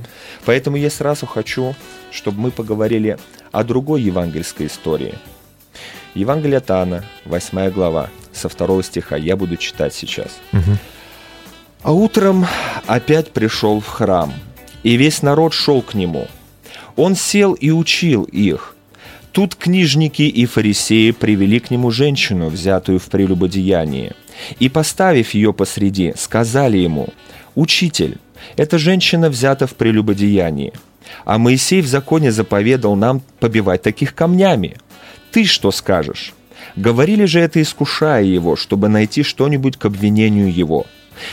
Поэтому 0.44 0.76
я 0.76 0.90
сразу 0.90 1.26
хочу, 1.26 1.74
чтобы 2.10 2.40
мы 2.40 2.50
поговорили 2.50 3.18
о 3.56 3.64
другой 3.64 4.02
евангельской 4.02 4.66
истории. 4.66 5.14
Евангелие 6.14 6.58
от 6.58 6.70
Иоанна, 6.70 7.04
8 7.24 7.70
глава, 7.70 8.10
со 8.30 8.50
2 8.50 8.82
стиха. 8.82 9.16
Я 9.16 9.34
буду 9.36 9.56
читать 9.56 9.94
сейчас. 9.94 10.38
А 11.82 11.92
утром 11.92 12.46
опять 12.86 13.30
пришел 13.32 13.80
в 13.80 13.86
храм, 13.86 14.30
и 14.82 14.96
весь 14.96 15.22
народ 15.22 15.54
шел 15.54 15.80
к 15.80 15.94
нему. 15.94 16.26
Он 16.96 17.16
сел 17.16 17.54
и 17.54 17.70
учил 17.70 18.24
их. 18.24 18.76
Тут 19.32 19.54
книжники 19.54 20.22
и 20.22 20.44
фарисеи 20.44 21.12
привели 21.12 21.58
к 21.58 21.70
нему 21.70 21.90
женщину, 21.90 22.50
взятую 22.50 22.98
в 22.98 23.06
прелюбодеянии, 23.06 24.12
и, 24.58 24.68
поставив 24.68 25.32
ее 25.32 25.54
посреди, 25.54 26.12
сказали 26.16 26.76
ему, 26.76 27.08
«Учитель, 27.54 28.18
эта 28.56 28.76
женщина 28.76 29.30
взята 29.30 29.66
в 29.66 29.74
прелюбодеянии, 29.74 30.74
а 31.24 31.38
Моисей 31.38 31.82
в 31.82 31.86
законе 31.86 32.32
заповедал 32.32 32.96
нам 32.96 33.22
побивать 33.40 33.82
таких 33.82 34.14
камнями. 34.14 34.76
Ты 35.32 35.44
что 35.44 35.70
скажешь?» 35.70 36.32
Говорили 36.76 37.24
же 37.24 37.40
это, 37.40 37.62
искушая 37.62 38.22
его, 38.22 38.54
чтобы 38.56 38.88
найти 38.88 39.22
что-нибудь 39.22 39.78
к 39.78 39.86
обвинению 39.86 40.52
его. 40.52 40.86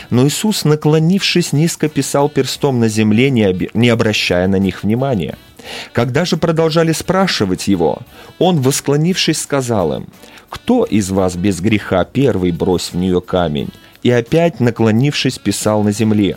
Но 0.08 0.26
Иисус, 0.26 0.64
наклонившись 0.64 1.52
низко, 1.52 1.88
писал 1.88 2.30
перстом 2.30 2.80
на 2.80 2.88
земле, 2.88 3.30
не, 3.30 3.88
обращая 3.88 4.48
на 4.48 4.56
них 4.56 4.82
внимания. 4.82 5.36
Когда 5.92 6.24
же 6.24 6.38
продолжали 6.38 6.92
спрашивать 6.92 7.68
его, 7.68 7.98
он, 8.38 8.60
восклонившись, 8.60 9.42
сказал 9.42 9.94
им, 9.94 10.06
«Кто 10.48 10.84
из 10.84 11.10
вас 11.10 11.36
без 11.36 11.60
греха 11.60 12.04
первый 12.04 12.50
брось 12.50 12.90
в 12.92 12.96
нее 12.96 13.20
камень?» 13.20 13.70
и 14.02 14.10
опять, 14.10 14.60
наклонившись, 14.60 15.38
писал 15.38 15.82
на 15.82 15.90
земле. 15.90 16.36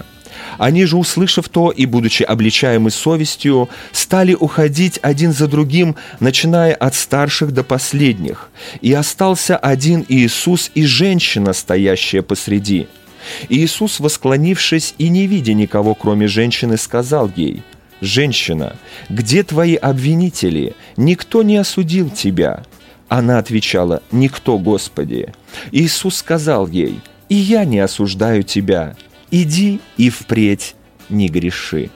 Они 0.58 0.86
же, 0.86 0.98
услышав 0.98 1.50
то 1.50 1.72
и 1.72 1.86
будучи 1.86 2.24
обличаемы 2.24 2.92
совестью, 2.92 3.70
стали 3.92 4.34
уходить 4.34 5.00
один 5.02 5.34
за 5.34 5.48
другим, 5.48 5.96
начиная 6.20 6.74
от 6.74 6.96
старших 6.96 7.52
до 7.52 7.64
последних. 7.64 8.50
И 8.82 8.94
остался 8.94 9.58
один 9.58 10.06
Иисус 10.08 10.72
и 10.74 10.86
женщина, 10.86 11.54
стоящая 11.54 12.22
посреди. 12.22 12.88
Иисус, 13.50 14.00
восклонившись 14.00 14.96
и 14.98 15.10
не 15.10 15.28
видя 15.28 15.54
никого, 15.54 15.96
кроме 15.96 16.28
женщины, 16.28 16.78
сказал 16.78 17.32
ей, 17.36 17.64
«Женщина, 18.00 18.76
где 19.10 19.44
твои 19.44 19.76
обвинители? 19.76 20.76
Никто 20.98 21.44
не 21.44 21.58
осудил 21.58 22.10
тебя». 22.10 22.64
Она 23.08 23.40
отвечала, 23.40 24.04
«Никто, 24.12 24.60
Господи». 24.60 25.34
Иисус 25.72 26.18
сказал 26.18 26.68
ей, 26.68 27.00
«И 27.30 27.36
я 27.36 27.66
не 27.66 27.80
осуждаю 27.80 28.44
тебя. 28.44 28.96
Иди 29.32 29.80
и 29.98 30.10
впредь 30.10 30.76
не 31.10 31.28
греши». 31.30 31.90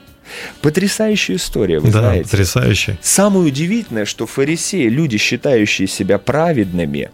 Потрясающая 0.62 1.36
история, 1.36 1.80
вы 1.80 1.92
да, 1.92 2.00
знаете. 2.00 2.24
потрясающе. 2.24 2.98
Самое 3.02 3.46
удивительное, 3.46 4.06
что 4.06 4.26
фарисеи, 4.26 4.88
люди, 4.88 5.18
считающие 5.18 5.88
себя 5.88 6.18
праведными, 6.20 7.12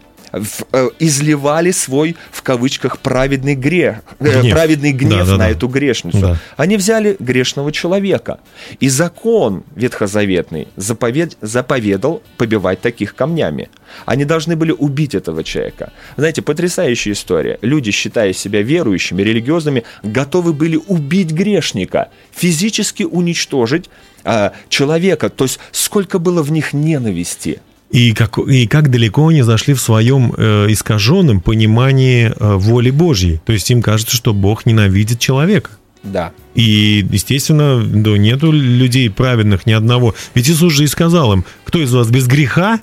изливали 0.98 1.70
свой, 1.70 2.16
в 2.30 2.42
кавычках, 2.42 2.98
праведный 2.98 3.54
грех, 3.54 3.98
э, 4.18 4.40
Гнев. 4.40 4.52
праведный 4.54 4.92
гнев 4.92 5.20
Да, 5.20 5.24
да, 5.24 5.32
на 5.32 5.38
да. 5.38 5.48
эту 5.50 5.68
грешницу. 5.68 6.18
Да. 6.18 6.36
Они 6.56 6.76
взяли 6.76 7.16
грешного 7.18 7.72
человека. 7.72 8.38
И 8.80 8.88
закон 8.88 9.64
ветхозаветный 9.74 10.68
заповед- 10.76 11.36
заповедал 11.40 12.22
побивать 12.36 12.80
таких 12.80 13.14
камнями. 13.14 13.68
Они 14.04 14.24
должны 14.24 14.54
были 14.56 14.72
убить 14.72 15.14
этого 15.14 15.42
человека. 15.44 15.92
Знаете, 16.16 16.42
потрясающая 16.42 17.12
история. 17.12 17.58
Люди, 17.62 17.90
считая 17.90 18.32
себя 18.32 18.62
верующими, 18.62 19.22
религиозными, 19.22 19.84
готовы 20.02 20.52
были 20.52 20.76
убить 20.76 21.30
грешника, 21.30 22.08
физически 22.34 23.04
уничтожить 23.04 23.88
а, 24.24 24.52
человека. 24.68 25.30
То 25.30 25.44
есть 25.44 25.58
сколько 25.72 26.18
было 26.18 26.42
в 26.42 26.52
них 26.52 26.72
ненависти. 26.72 27.60
И 27.90 28.12
как, 28.12 28.38
и 28.38 28.66
как 28.66 28.90
далеко 28.90 29.28
они 29.28 29.42
зашли 29.42 29.72
в 29.72 29.80
своем 29.80 30.34
э, 30.36 30.66
искаженном 30.68 31.40
понимании 31.40 32.26
э, 32.26 32.54
воли 32.56 32.90
Божьей. 32.90 33.40
То 33.46 33.52
есть 33.52 33.70
им 33.70 33.82
кажется, 33.82 34.14
что 34.14 34.34
Бог 34.34 34.66
ненавидит 34.66 35.18
человека. 35.20 35.70
Да. 36.02 36.32
И, 36.54 37.06
естественно, 37.10 37.82
да, 37.82 38.18
нету 38.18 38.52
людей 38.52 39.08
праведных 39.10 39.66
ни 39.66 39.72
одного. 39.72 40.14
Ведь 40.34 40.48
Иисус 40.50 40.72
же 40.72 40.84
и 40.84 40.86
сказал 40.86 41.32
им, 41.32 41.44
кто 41.64 41.80
из 41.80 41.92
вас 41.92 42.10
без 42.10 42.26
греха, 42.26 42.80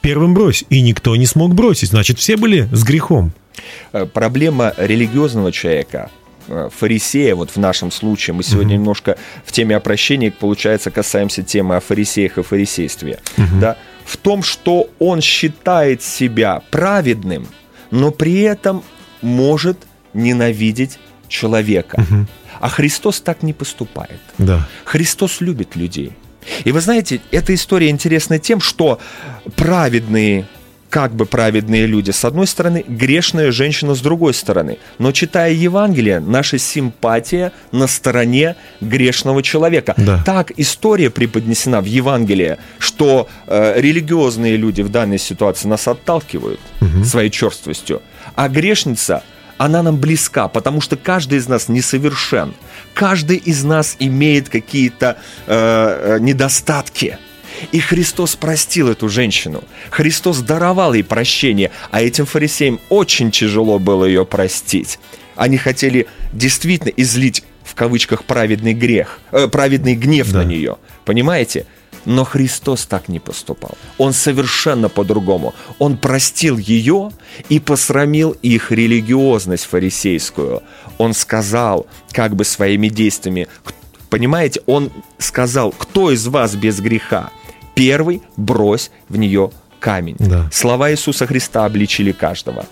первым 0.00 0.34
брось. 0.34 0.64
И 0.70 0.80
никто 0.80 1.16
не 1.16 1.26
смог 1.26 1.54
бросить. 1.54 1.90
Значит, 1.90 2.18
все 2.18 2.36
были 2.36 2.68
с 2.72 2.84
грехом. 2.84 3.32
Э, 3.92 4.06
Проблема 4.06 4.72
религиозного 4.76 5.50
человека, 5.50 6.10
э, 6.46 6.68
фарисея, 6.76 7.34
вот 7.34 7.50
в 7.50 7.56
нашем 7.56 7.90
случае, 7.90 8.34
мы 8.34 8.44
сегодня 8.44 8.74
немножко 8.74 9.18
в 9.44 9.50
теме 9.50 9.74
опрощения, 9.74 10.30
получается, 10.30 10.92
касаемся 10.92 11.42
темы 11.42 11.76
о 11.76 11.80
фарисеях 11.80 12.38
и 12.38 12.42
фарисействе, 12.42 13.18
да, 13.60 13.76
в 14.06 14.16
том, 14.16 14.42
что 14.42 14.88
он 14.98 15.20
считает 15.20 16.02
себя 16.02 16.62
праведным, 16.70 17.48
но 17.90 18.10
при 18.12 18.40
этом 18.40 18.82
может 19.20 19.76
ненавидеть 20.14 20.98
человека. 21.28 22.04
А 22.60 22.68
Христос 22.68 23.20
так 23.20 23.42
не 23.42 23.52
поступает. 23.52 24.20
Да. 24.38 24.66
Христос 24.84 25.40
любит 25.40 25.76
людей. 25.76 26.12
И 26.64 26.72
вы 26.72 26.80
знаете, 26.80 27.20
эта 27.32 27.52
история 27.52 27.90
интересна 27.90 28.38
тем, 28.38 28.60
что 28.60 29.00
праведные, 29.56 30.46
как 30.90 31.14
бы 31.14 31.26
праведные 31.26 31.86
люди 31.86 32.10
с 32.10 32.24
одной 32.24 32.46
стороны, 32.46 32.84
грешная 32.86 33.52
женщина 33.52 33.94
с 33.94 34.00
другой 34.00 34.34
стороны. 34.34 34.78
Но 34.98 35.12
читая 35.12 35.52
Евангелие, 35.52 36.20
наша 36.20 36.58
симпатия 36.58 37.52
на 37.72 37.86
стороне 37.86 38.56
грешного 38.80 39.42
человека. 39.42 39.94
Да. 39.96 40.22
Так 40.24 40.52
история 40.56 41.10
преподнесена 41.10 41.80
в 41.80 41.86
Евангелии, 41.86 42.56
что 42.78 43.28
э, 43.46 43.80
религиозные 43.80 44.56
люди 44.56 44.82
в 44.82 44.90
данной 44.90 45.18
ситуации 45.18 45.68
нас 45.68 45.88
отталкивают 45.88 46.60
своей 47.04 47.30
черствостью, 47.30 48.02
а 48.34 48.48
грешница 48.48 49.22
она 49.58 49.82
нам 49.82 49.96
близка, 49.96 50.48
потому 50.48 50.80
что 50.80 50.96
каждый 50.96 51.38
из 51.38 51.48
нас 51.48 51.68
несовершен. 51.68 52.54
Каждый 52.94 53.36
из 53.36 53.64
нас 53.64 53.96
имеет 53.98 54.48
какие-то 54.48 55.16
э, 55.46 56.16
э, 56.16 56.18
недостатки. 56.20 57.18
И 57.72 57.80
Христос 57.80 58.36
простил 58.36 58.88
эту 58.88 59.08
женщину. 59.08 59.62
Христос 59.90 60.38
даровал 60.38 60.94
ей 60.94 61.02
прощение, 61.02 61.70
а 61.90 62.02
этим 62.02 62.26
фарисеям 62.26 62.80
очень 62.88 63.30
тяжело 63.30 63.78
было 63.78 64.04
ее 64.04 64.24
простить. 64.24 64.98
Они 65.36 65.56
хотели 65.56 66.06
действительно 66.32 66.90
излить 66.96 67.42
в 67.64 67.74
кавычках 67.74 68.24
праведный 68.24 68.72
грех, 68.74 69.20
э, 69.32 69.48
праведный 69.48 69.94
гнев 69.94 70.30
Да. 70.32 70.38
на 70.38 70.44
нее. 70.44 70.76
Понимаете? 71.04 71.66
Но 72.04 72.24
Христос 72.24 72.86
так 72.86 73.08
не 73.08 73.18
поступал. 73.18 73.76
Он 73.98 74.12
совершенно 74.12 74.88
по-другому. 74.88 75.54
Он 75.80 75.96
простил 75.98 76.56
ее 76.56 77.10
и 77.48 77.58
посрамил 77.58 78.30
их 78.42 78.70
религиозность 78.70 79.64
фарисейскую. 79.64 80.62
Он 80.98 81.12
сказал, 81.14 81.86
как 82.12 82.36
бы 82.36 82.44
своими 82.44 82.88
действиями, 82.88 83.48
понимаете, 84.08 84.60
он 84.66 84.92
сказал, 85.18 85.72
кто 85.72 86.12
из 86.12 86.26
вас 86.28 86.54
без 86.54 86.78
греха? 86.80 87.30
Первый 87.76 88.22
брось 88.36 88.90
в 89.08 89.16
нее 89.16 89.50
камень. 89.78 90.16
Да. 90.18 90.48
Слова 90.50 90.90
Иисуса 90.90 91.26
Христа 91.26 91.64
обличили 91.66 92.10
каждого. 92.10 92.64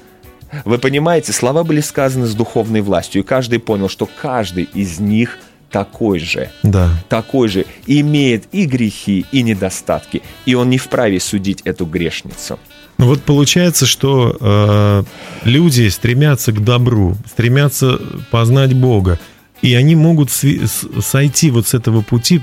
Вы 0.64 0.78
понимаете, 0.78 1.32
слова 1.32 1.62
были 1.62 1.80
сказаны 1.80 2.26
с 2.26 2.34
духовной 2.34 2.80
властью, 2.80 3.22
и 3.22 3.24
каждый 3.24 3.58
понял, 3.58 3.88
что 3.88 4.06
каждый 4.20 4.64
из 4.64 4.98
них 4.98 5.38
такой 5.70 6.20
же 6.20 6.50
Да. 6.62 6.90
такой 7.08 7.48
же 7.48 7.66
имеет 7.86 8.44
и 8.52 8.64
грехи, 8.64 9.26
и 9.32 9.42
недостатки, 9.42 10.22
и 10.46 10.54
он 10.54 10.70
не 10.70 10.78
вправе 10.78 11.18
судить 11.20 11.60
эту 11.64 11.84
грешницу. 11.84 12.58
Ну 12.96 13.06
вот 13.06 13.22
получается, 13.22 13.84
что 13.84 14.36
э, 14.40 15.02
люди 15.44 15.88
стремятся 15.88 16.52
к 16.52 16.62
добру, 16.62 17.16
стремятся 17.28 17.98
познать 18.30 18.72
Бога, 18.74 19.18
и 19.62 19.74
они 19.74 19.96
могут 19.96 20.30
сойти 20.30 21.50
вот 21.50 21.66
с 21.66 21.74
этого 21.74 22.02
пути 22.02 22.40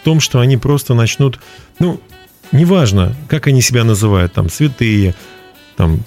в 0.00 0.04
том, 0.04 0.20
что 0.20 0.40
они 0.40 0.56
просто 0.56 0.94
начнут, 0.94 1.40
ну, 1.78 2.00
неважно, 2.52 3.14
как 3.28 3.46
они 3.46 3.60
себя 3.62 3.84
называют, 3.84 4.32
там, 4.32 4.48
святые, 4.48 5.14
там, 5.76 6.00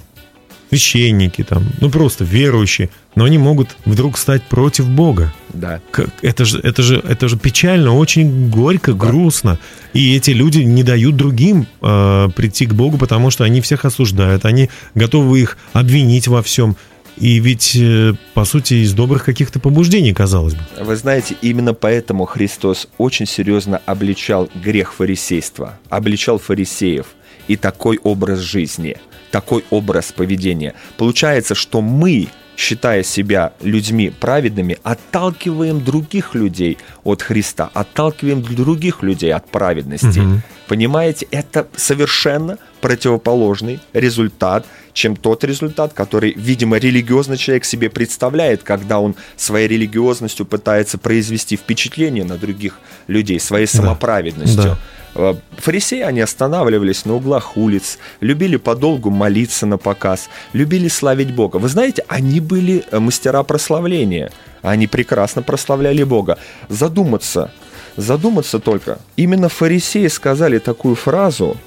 священники, 0.70 1.44
там, 1.44 1.66
ну, 1.82 1.90
просто 1.90 2.24
верующие, 2.24 2.90
но 3.16 3.26
они 3.26 3.38
могут 3.38 3.76
вдруг 3.84 4.18
стать 4.18 4.44
против 4.44 4.88
Бога. 4.88 5.34
Да. 5.50 5.82
Как- 5.92 6.12
это 6.22 6.46
же, 6.46 6.60
это 6.60 6.82
же, 6.82 7.04
это 7.06 7.28
же 7.28 7.38
печально, 7.38 7.94
очень 7.94 8.50
горько, 8.50 8.94
грустно. 8.94 9.60
И 9.92 10.16
эти 10.16 10.32
люди 10.32 10.60
не 10.60 10.84
дают 10.84 11.18
другим 11.18 11.68
э, 11.82 12.30
прийти 12.34 12.66
к 12.66 12.74
Богу, 12.74 12.98
потому 12.98 13.32
что 13.32 13.44
они 13.44 13.60
всех 13.60 13.84
осуждают, 13.84 14.46
они 14.46 14.70
готовы 14.96 15.42
их 15.42 15.58
обвинить 15.74 16.30
во 16.30 16.42
всем. 16.42 16.78
И 17.18 17.40
ведь, 17.40 17.76
э, 17.76 18.14
по 18.34 18.46
сути, 18.46 18.76
из 18.76 18.94
добрых 18.94 19.26
каких-то 19.26 19.60
побуждений, 19.60 20.14
казалось 20.14 20.54
бы. 20.54 20.62
Вы 20.80 20.96
знаете, 20.96 21.36
именно 21.42 21.74
поэтому 21.74 22.26
Христос 22.26 22.88
очень 22.98 23.26
серьезно 23.26 23.82
обличал 23.86 24.50
грех 24.56 24.94
фарисейства, 24.94 25.80
обличал 25.90 26.40
фарисеев 26.40 27.08
и 27.48 27.58
такой 27.58 28.00
образ 28.02 28.40
жизни, 28.40 28.98
такой 29.30 29.64
образ 29.70 30.12
поведения. 30.12 30.74
Получается, 30.98 31.54
что 31.54 31.82
мы, 31.82 32.30
считая 32.58 33.04
себя 33.04 33.54
людьми 33.62 34.10
праведными, 34.10 34.78
отталкиваем 34.84 35.84
других 35.84 36.36
людей 36.36 36.78
от 37.04 37.22
Христа, 37.22 37.70
отталкиваем 37.74 38.42
других 38.42 39.04
людей 39.04 39.34
от 39.34 39.50
праведности. 39.50 40.20
Мгм. 40.20 40.42
Понимаете, 40.68 41.28
это 41.32 41.68
совершенно 41.76 42.58
противоположный 42.80 43.80
результат, 43.94 44.66
чем 44.94 45.16
тот 45.16 45.44
результат, 45.44 45.94
который, 45.94 46.34
видимо, 46.34 46.78
религиозный 46.78 47.38
человек 47.38 47.66
себе 47.66 47.90
представляет, 47.90 48.64
когда 48.64 49.00
он 49.00 49.16
своей 49.36 49.68
религиозностью 49.68 50.46
пытается 50.46 50.98
произвести 50.98 51.58
впечатление 51.58 52.24
на 52.24 52.38
других 52.38 52.80
людей, 53.08 53.40
своей 53.40 53.68
самоправедностью. 53.68 54.64
Да. 54.64 54.78
Э, 55.16 55.36
Фарисеи, 55.58 56.02
они 56.02 56.22
останавливались 56.22 57.06
на 57.06 57.16
углах 57.16 57.58
улиц, 57.58 57.98
любили 58.22 58.58
подолгу 58.58 59.10
молиться 59.10 59.66
на 59.66 59.78
показ, 59.78 60.30
любили 60.54 60.88
славить 60.88 61.34
Бога. 61.34 61.58
Вы 61.58 61.70
знаете, 61.70 62.04
они 62.08 62.40
были 62.40 62.84
э, 62.92 63.00
мастера 63.00 63.44
прославления. 63.44 64.32
Они 64.62 64.88
прекрасно 64.88 65.42
прославляли 65.42 66.04
Бога. 66.04 66.38
Задуматься, 66.70 67.52
задуматься 67.98 68.60
только. 68.60 69.00
Именно 69.16 69.50
фарисеи 69.50 70.08
сказали 70.08 70.60
такую 70.60 70.96
фразу, 70.96 71.58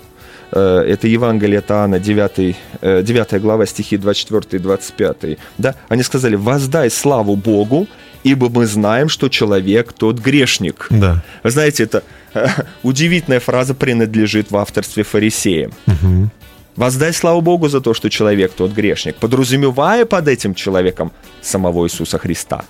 э, 0.52 0.85
это 0.88 1.09
Евангелие 1.09 1.59
от 1.59 1.70
Иоанна, 1.70 1.98
9, 1.98 2.57
э, 2.80 3.02
9 3.02 3.40
глава, 3.40 3.66
стихи 3.66 3.96
24 3.96 4.44
и 4.52 4.59
25. 4.59 5.38
Да? 5.59 5.74
Они 5.88 6.02
сказали, 6.02 6.37
воздай 6.37 6.90
славу 6.90 7.37
Богу, 7.37 7.87
ибо 8.22 8.48
мы 8.48 8.66
знаем, 8.66 9.09
что 9.09 9.28
человек 9.28 9.92
тот 9.92 10.18
грешник. 10.18 10.87
Да. 10.90 11.22
Вы 11.42 11.50
знаете, 11.50 11.83
это 11.83 12.02
удивительная 12.83 13.40
фраза 13.40 13.75
принадлежит 13.75 14.51
в 14.51 14.57
авторстве 14.57 15.03
фарисеям. 15.03 15.73
Мгм. 15.87 16.31
Воздай 16.77 17.12
славу 17.12 17.40
Богу 17.40 17.68
за 17.68 17.81
то, 17.81 17.94
что 17.94 18.11
человек 18.11 18.53
тот 18.53 18.73
грешник, 18.73 19.16
подразумевая 19.16 20.07
под 20.07 20.29
этим 20.29 20.55
человеком 20.55 21.12
самого 21.40 21.87
Иисуса 21.87 22.18
Христа. 22.18 22.64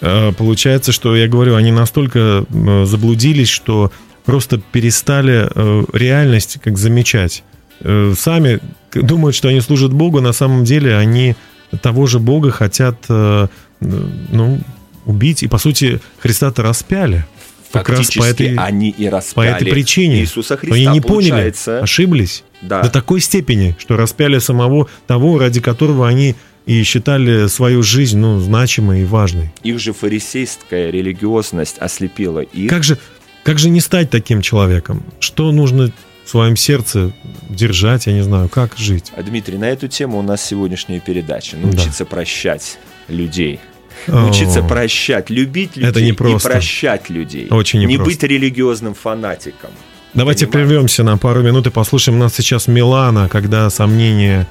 Э, 0.00 0.32
Получается, 0.32 0.92
что 0.92 1.16
я 1.16 1.26
говорю, 1.26 1.56
они 1.56 1.72
настолько 1.72 2.44
заблудились, 2.84 3.48
что 3.48 3.90
просто 4.24 4.60
перестали 4.72 5.48
э, 5.52 5.84
реальность 5.92 6.58
как 6.62 6.78
замечать. 6.78 7.42
Э, 7.80 8.14
Сами 8.16 8.60
думают, 8.92 9.34
что 9.34 9.48
они 9.48 9.60
служат 9.60 9.92
Богу, 9.92 10.20
на 10.20 10.32
самом 10.32 10.64
деле 10.64 10.96
они 10.96 11.34
того 11.82 12.06
же 12.06 12.18
Бога 12.18 12.50
хотят 12.50 12.96
э, 13.08 13.48
ну, 13.80 14.60
убить. 15.04 15.42
И, 15.42 15.48
по 15.48 15.58
сути, 15.58 16.00
Христа-то 16.18 16.62
распяли. 16.62 17.24
Как 17.72 17.88
раз 17.88 18.10
по 18.10 18.24
этой, 18.24 18.54
они 18.56 18.90
и 18.90 19.04
по 19.06 19.10
распяли 19.16 19.56
этой 19.56 19.70
причине. 19.70 20.20
Иисуса 20.20 20.54
Но 20.54 20.58
Христа. 20.60 20.74
они 20.74 20.86
не 20.86 21.00
поняли, 21.00 21.30
получается. 21.30 21.80
ошиблись. 21.80 22.44
Да. 22.62 22.82
До 22.82 22.90
такой 22.90 23.20
степени, 23.20 23.76
что 23.78 23.96
распяли 23.96 24.38
самого 24.38 24.88
того, 25.06 25.38
ради 25.38 25.60
которого 25.60 26.08
они 26.08 26.34
и 26.66 26.82
считали 26.82 27.46
свою 27.46 27.82
жизнь 27.82 28.18
ну, 28.18 28.38
значимой 28.40 29.02
и 29.02 29.04
важной. 29.04 29.52
Их 29.62 29.78
же 29.78 29.92
фарисейская 29.92 30.90
религиозность 30.90 31.76
ослепила 31.78 32.40
их. 32.40 32.68
Как 32.68 32.82
же, 32.82 32.98
как 33.44 33.58
же 33.58 33.70
не 33.70 33.80
стать 33.80 34.10
таким 34.10 34.42
человеком? 34.42 35.04
Что 35.20 35.52
нужно 35.52 35.92
в 36.24 36.28
своем 36.28 36.56
сердце 36.56 37.12
держать, 37.48 38.06
я 38.06 38.12
не 38.12 38.22
знаю, 38.22 38.48
как 38.48 38.76
жить? 38.76 39.12
А, 39.16 39.22
Дмитрий, 39.22 39.58
на 39.58 39.68
эту 39.68 39.86
тему 39.86 40.18
у 40.18 40.22
нас 40.22 40.44
сегодняшняя 40.44 40.98
передача. 40.98 41.56
Научиться 41.56 42.04
прощать 42.04 42.78
людей. 43.06 43.60
Научиться 44.06 44.60
О, 44.60 44.68
прощать, 44.68 45.30
любить 45.30 45.76
людей 45.76 45.88
Это 45.90 46.02
непросто. 46.02 46.48
и 46.48 46.52
прощать 46.52 47.10
людей. 47.10 47.48
Очень 47.50 47.80
Не 47.80 47.86
непросто. 47.86 48.10
быть 48.12 48.22
религиозным 48.22 48.94
фанатиком. 48.94 49.70
Давайте 50.14 50.46
Понимаете? 50.46 50.68
прервемся 50.68 51.02
на 51.02 51.18
пару 51.18 51.42
минут 51.42 51.66
и 51.66 51.70
послушаем. 51.70 52.18
Нас 52.18 52.34
сейчас 52.34 52.68
Милана, 52.68 53.28
когда 53.28 53.68
сомнения 53.70 54.46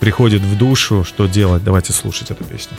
приходят 0.00 0.42
в 0.42 0.56
душу, 0.58 1.04
что 1.04 1.26
делать. 1.26 1.62
Давайте 1.62 1.92
слушать 1.92 2.30
эту 2.30 2.44
песню. 2.44 2.76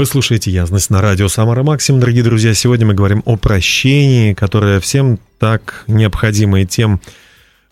Вы 0.00 0.06
слушаете 0.06 0.50
«Ясность» 0.50 0.88
на 0.88 1.02
радио 1.02 1.28
«Самара 1.28 1.62
Максим». 1.62 2.00
Дорогие 2.00 2.24
друзья, 2.24 2.54
сегодня 2.54 2.86
мы 2.86 2.94
говорим 2.94 3.22
о 3.26 3.36
прощении, 3.36 4.32
которое 4.32 4.80
всем 4.80 5.18
так 5.38 5.84
необходимо 5.88 6.62
и 6.62 6.64
тем, 6.64 7.02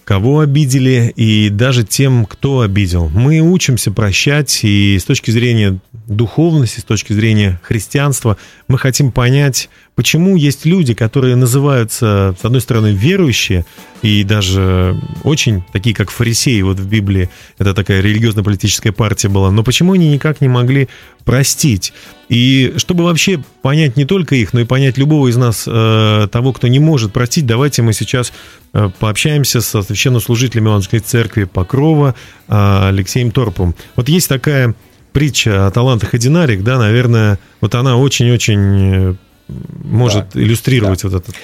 кого 0.05 0.41
обидели, 0.41 1.11
и 1.17 1.49
даже 1.49 1.85
тем, 1.85 2.27
кто 2.27 2.61
обидел. 2.61 3.09
Мы 3.09 3.41
учимся 3.41 3.93
прощать, 3.93 4.61
и 4.63 4.99
с 5.01 5.05
точки 5.05 5.31
зрения 5.31 5.79
духовности, 6.07 6.81
с 6.81 6.85
точки 6.85 7.15
зрения 7.15 7.63
христианства, 7.63 8.37
мы 8.69 8.77
хотим 8.77 9.11
понять, 9.11 9.71
почему 9.99 10.37
есть 10.37 10.65
люди, 10.65 10.95
которые 10.95 11.35
называются, 11.35 12.37
с 12.41 12.45
одной 12.45 12.61
стороны, 12.61 12.93
верующие, 12.93 13.65
и 14.01 14.23
даже 14.23 14.97
очень 15.25 15.65
такие, 15.73 15.93
как 15.93 16.13
фарисеи, 16.13 16.61
вот 16.63 16.79
в 16.79 16.89
Библии, 16.89 17.29
это 17.59 17.75
такая 17.75 18.01
религиозно-политическая 18.01 18.93
партия 18.93 19.29
была, 19.29 19.51
но 19.51 19.65
почему 19.65 19.95
они 19.95 20.09
никак 20.09 20.41
не 20.41 20.47
могли 20.47 20.89
простить? 21.25 21.93
И 22.29 22.75
чтобы 22.77 23.03
вообще 23.03 23.43
понять 23.61 23.97
не 23.97 24.05
только 24.05 24.37
их, 24.37 24.53
но 24.53 24.61
и 24.61 24.65
понять 24.65 24.99
любого 24.99 25.27
из 25.27 25.37
нас, 25.37 25.65
э, 25.67 26.29
того, 26.31 26.53
кто 26.53 26.69
не 26.69 26.79
может 26.79 27.13
простить, 27.13 27.45
давайте 27.45 27.83
мы 27.83 27.93
сейчас 27.93 28.33
э, 28.75 28.91
пообщаемся 29.01 29.61
со 29.61 29.83
священнослужителем 29.83 30.69
Ивановской 30.69 31.01
церкви 31.01 31.43
Покрова 31.43 32.15
э, 32.47 32.89
Алексеем 32.91 33.33
Торпом. 33.33 33.75
Вот 33.97 34.09
есть 34.09 34.29
такая 34.29 34.77
притча 35.13 35.67
о 35.67 35.73
талантах 35.73 36.15
и 36.15 36.19
динарик, 36.19 36.63
да, 36.63 36.79
наверное, 36.79 37.41
вот 37.61 37.75
она 37.75 37.97
очень-очень 37.97 39.19
может 39.49 40.31
Да. 40.35 40.41
иллюстрировать 40.43 41.03
вот 41.05 41.15
этот. 41.15 41.35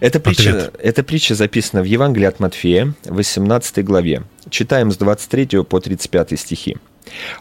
Эта 0.00 0.20
притча, 0.20 0.50
Отряд. 0.50 0.74
эта 0.80 1.02
притча 1.02 1.34
записана 1.34 1.82
в 1.82 1.86
Евангелии 1.86 2.26
от 2.26 2.40
Матфея, 2.40 2.94
18 3.04 3.84
главе. 3.84 4.22
Читаем 4.50 4.90
с 4.92 4.96
23 4.96 5.64
по 5.64 5.80
35 5.80 6.38
стихи. 6.38 6.76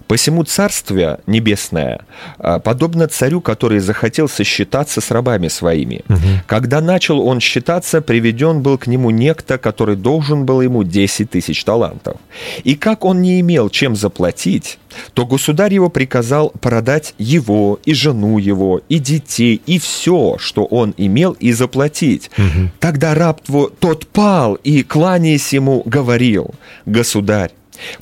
«Посему 0.07 0.43
Царствие 0.43 1.19
Небесное 1.27 2.01
а, 2.39 2.59
подобно 2.59 3.07
царю, 3.07 3.41
который 3.41 3.79
захотел 3.79 4.29
сосчитаться 4.29 5.01
с 5.01 5.11
рабами 5.11 5.47
своими. 5.47 6.01
Когда 6.45 6.81
начал 6.81 7.19
он 7.19 7.39
считаться, 7.39 8.01
приведен 8.01 8.61
был 8.61 8.77
к 8.77 8.87
нему 8.87 9.09
некто, 9.09 9.57
который 9.57 9.95
должен 9.95 10.45
был 10.45 10.61
ему 10.61 10.83
10 10.83 11.29
тысяч 11.29 11.63
талантов. 11.63 12.17
И 12.63 12.75
как 12.75 13.05
он 13.05 13.21
не 13.21 13.39
имел 13.39 13.69
чем 13.69 13.95
заплатить, 13.95 14.79
то 15.13 15.25
государь 15.25 15.73
его 15.73 15.89
приказал 15.89 16.49
продать 16.61 17.13
его, 17.17 17.79
и 17.85 17.93
жену 17.93 18.37
его, 18.37 18.81
и 18.89 18.99
детей, 18.99 19.61
и 19.65 19.79
все, 19.79 20.37
что 20.39 20.65
он 20.65 20.93
имел, 20.97 21.33
и 21.33 21.51
заплатить. 21.51 22.31
Тогда 22.79 23.13
раб 23.13 23.41
тот 23.79 24.07
пал, 24.07 24.55
и, 24.55 24.83
кланяясь 24.83 25.53
ему, 25.53 25.83
говорил, 25.85 26.51
«Государь, 26.85 27.51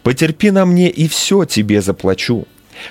потерпи 0.03 0.51
на 0.51 0.65
мне, 0.65 0.89
и 0.89 1.07
все 1.07 1.45
тебе 1.45 1.81
заплачу». 1.81 2.45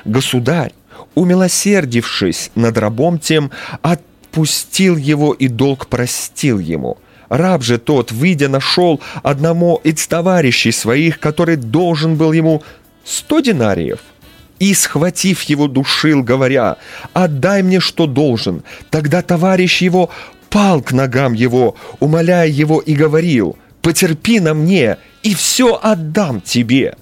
Государь, 0.05 0.73
умилосердившись 1.15 2.51
над 2.55 2.79
рабом 2.79 3.19
тем, 3.19 3.51
отпустил 3.83 4.97
его 4.97 5.33
и 5.33 5.49
долг 5.49 5.87
простил 5.87 6.59
ему. 6.59 6.99
Раб 7.29 7.63
же 7.63 7.79
тот, 7.79 8.13
выйдя, 8.13 8.49
нашел 8.49 9.01
одному 9.23 9.81
из 9.83 10.07
товарищей 10.07 10.73
своих, 10.73 11.19
который 11.19 11.57
должен 11.57 12.17
был 12.17 12.33
ему 12.33 12.63
сто 13.05 13.41
динариев. 13.41 14.01
И, 14.61 14.73
схватив 14.73 15.43
его, 15.43 15.67
душил, 15.67 16.23
говоря, 16.23 16.77
«Отдай 17.13 17.63
мне, 17.63 17.81
что 17.81 18.07
должен». 18.07 18.63
Тогда 18.91 19.21
товарищ 19.21 19.83
его 19.83 20.11
пал 20.49 20.81
к 20.81 20.93
ногам 20.93 21.33
его, 21.33 21.75
умоляя 21.99 22.47
его 22.47 22.79
и 22.79 22.95
говорил, 22.95 23.57
«Потерпи 23.85 24.41
на 24.41 24.55
мне, 24.55 24.97
и 25.23 25.35
все 25.35 25.79
отдам 25.81 26.41
тебе». 26.41 26.97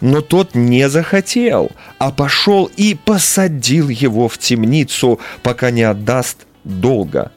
Но 0.00 0.20
тот 0.20 0.56
не 0.56 0.88
захотел, 0.88 1.70
а 1.98 2.10
пошел 2.10 2.68
и 2.76 2.94
посадил 2.94 3.88
его 3.88 4.28
в 4.28 4.36
темницу, 4.38 5.20
пока 5.44 5.70
не 5.70 5.82
отдаст 5.82 6.38
долга. 6.64 7.30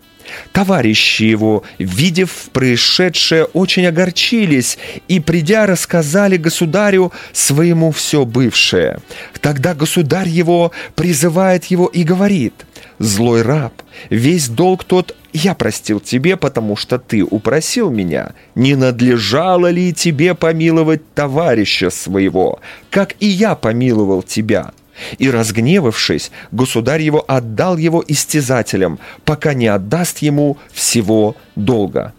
Товарищи 0.51 1.23
его, 1.23 1.63
видев 1.77 2.49
происшедшее, 2.53 3.45
очень 3.45 3.85
огорчились 3.85 4.77
и, 5.07 5.19
придя, 5.19 5.67
рассказали 5.67 6.37
государю 6.37 7.11
своему 7.33 7.91
все 7.91 8.25
бывшее. 8.25 8.99
Тогда 9.41 9.75
государь 9.75 10.29
его 10.29 10.71
призывает 10.95 11.65
его 11.65 11.85
и 11.85 12.03
говорит, 12.03 12.64
«Злой 12.99 13.41
раб, 13.41 13.73
весь 14.09 14.47
долг 14.47 14.83
тот 14.83 15.15
я 15.33 15.53
простил 15.53 15.99
тебе, 15.99 16.37
потому 16.37 16.75
что 16.77 16.97
ты 16.97 17.23
упросил 17.23 17.89
меня. 17.89 18.31
Не 18.55 18.75
надлежало 18.75 19.69
ли 19.69 19.93
тебе 19.93 20.33
помиловать 20.33 21.13
товарища 21.13 21.89
своего, 21.89 22.59
как 22.89 23.15
и 23.19 23.27
я 23.27 23.55
помиловал 23.55 24.23
тебя?» 24.23 24.71
И, 25.17 25.29
разгневавшись, 25.29 26.31
государь 26.51 27.01
его 27.01 27.23
отдал 27.27 27.77
его 27.77 28.03
истязателям, 28.07 28.99
пока 29.25 29.53
не 29.53 29.67
отдаст 29.67 30.19
ему 30.19 30.57
всего 30.71 31.35
долга. 31.55 32.13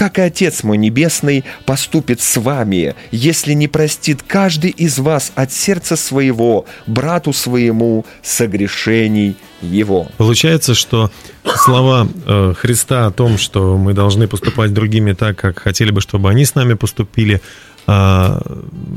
Так 0.00 0.18
и 0.18 0.22
Отец 0.22 0.62
мой 0.62 0.78
Небесный 0.78 1.44
поступит 1.66 2.22
с 2.22 2.40
вами, 2.40 2.94
если 3.10 3.52
не 3.52 3.68
простит 3.68 4.22
каждый 4.26 4.70
из 4.70 4.98
вас 4.98 5.30
от 5.34 5.52
сердца 5.52 5.94
своего, 5.94 6.64
брату 6.86 7.34
своему, 7.34 8.06
согрешений 8.22 9.36
его. 9.60 10.08
Получается, 10.16 10.74
что 10.74 11.10
слова 11.54 12.08
э, 12.24 12.54
Христа 12.56 13.04
о 13.04 13.10
том, 13.10 13.36
что 13.36 13.76
мы 13.76 13.92
должны 13.92 14.26
поступать 14.26 14.72
другими 14.72 15.12
так, 15.12 15.36
как 15.36 15.58
хотели 15.58 15.90
бы, 15.90 16.00
чтобы 16.00 16.30
они 16.30 16.46
с 16.46 16.54
нами 16.54 16.72
поступили, 16.72 17.42
а, 17.92 18.40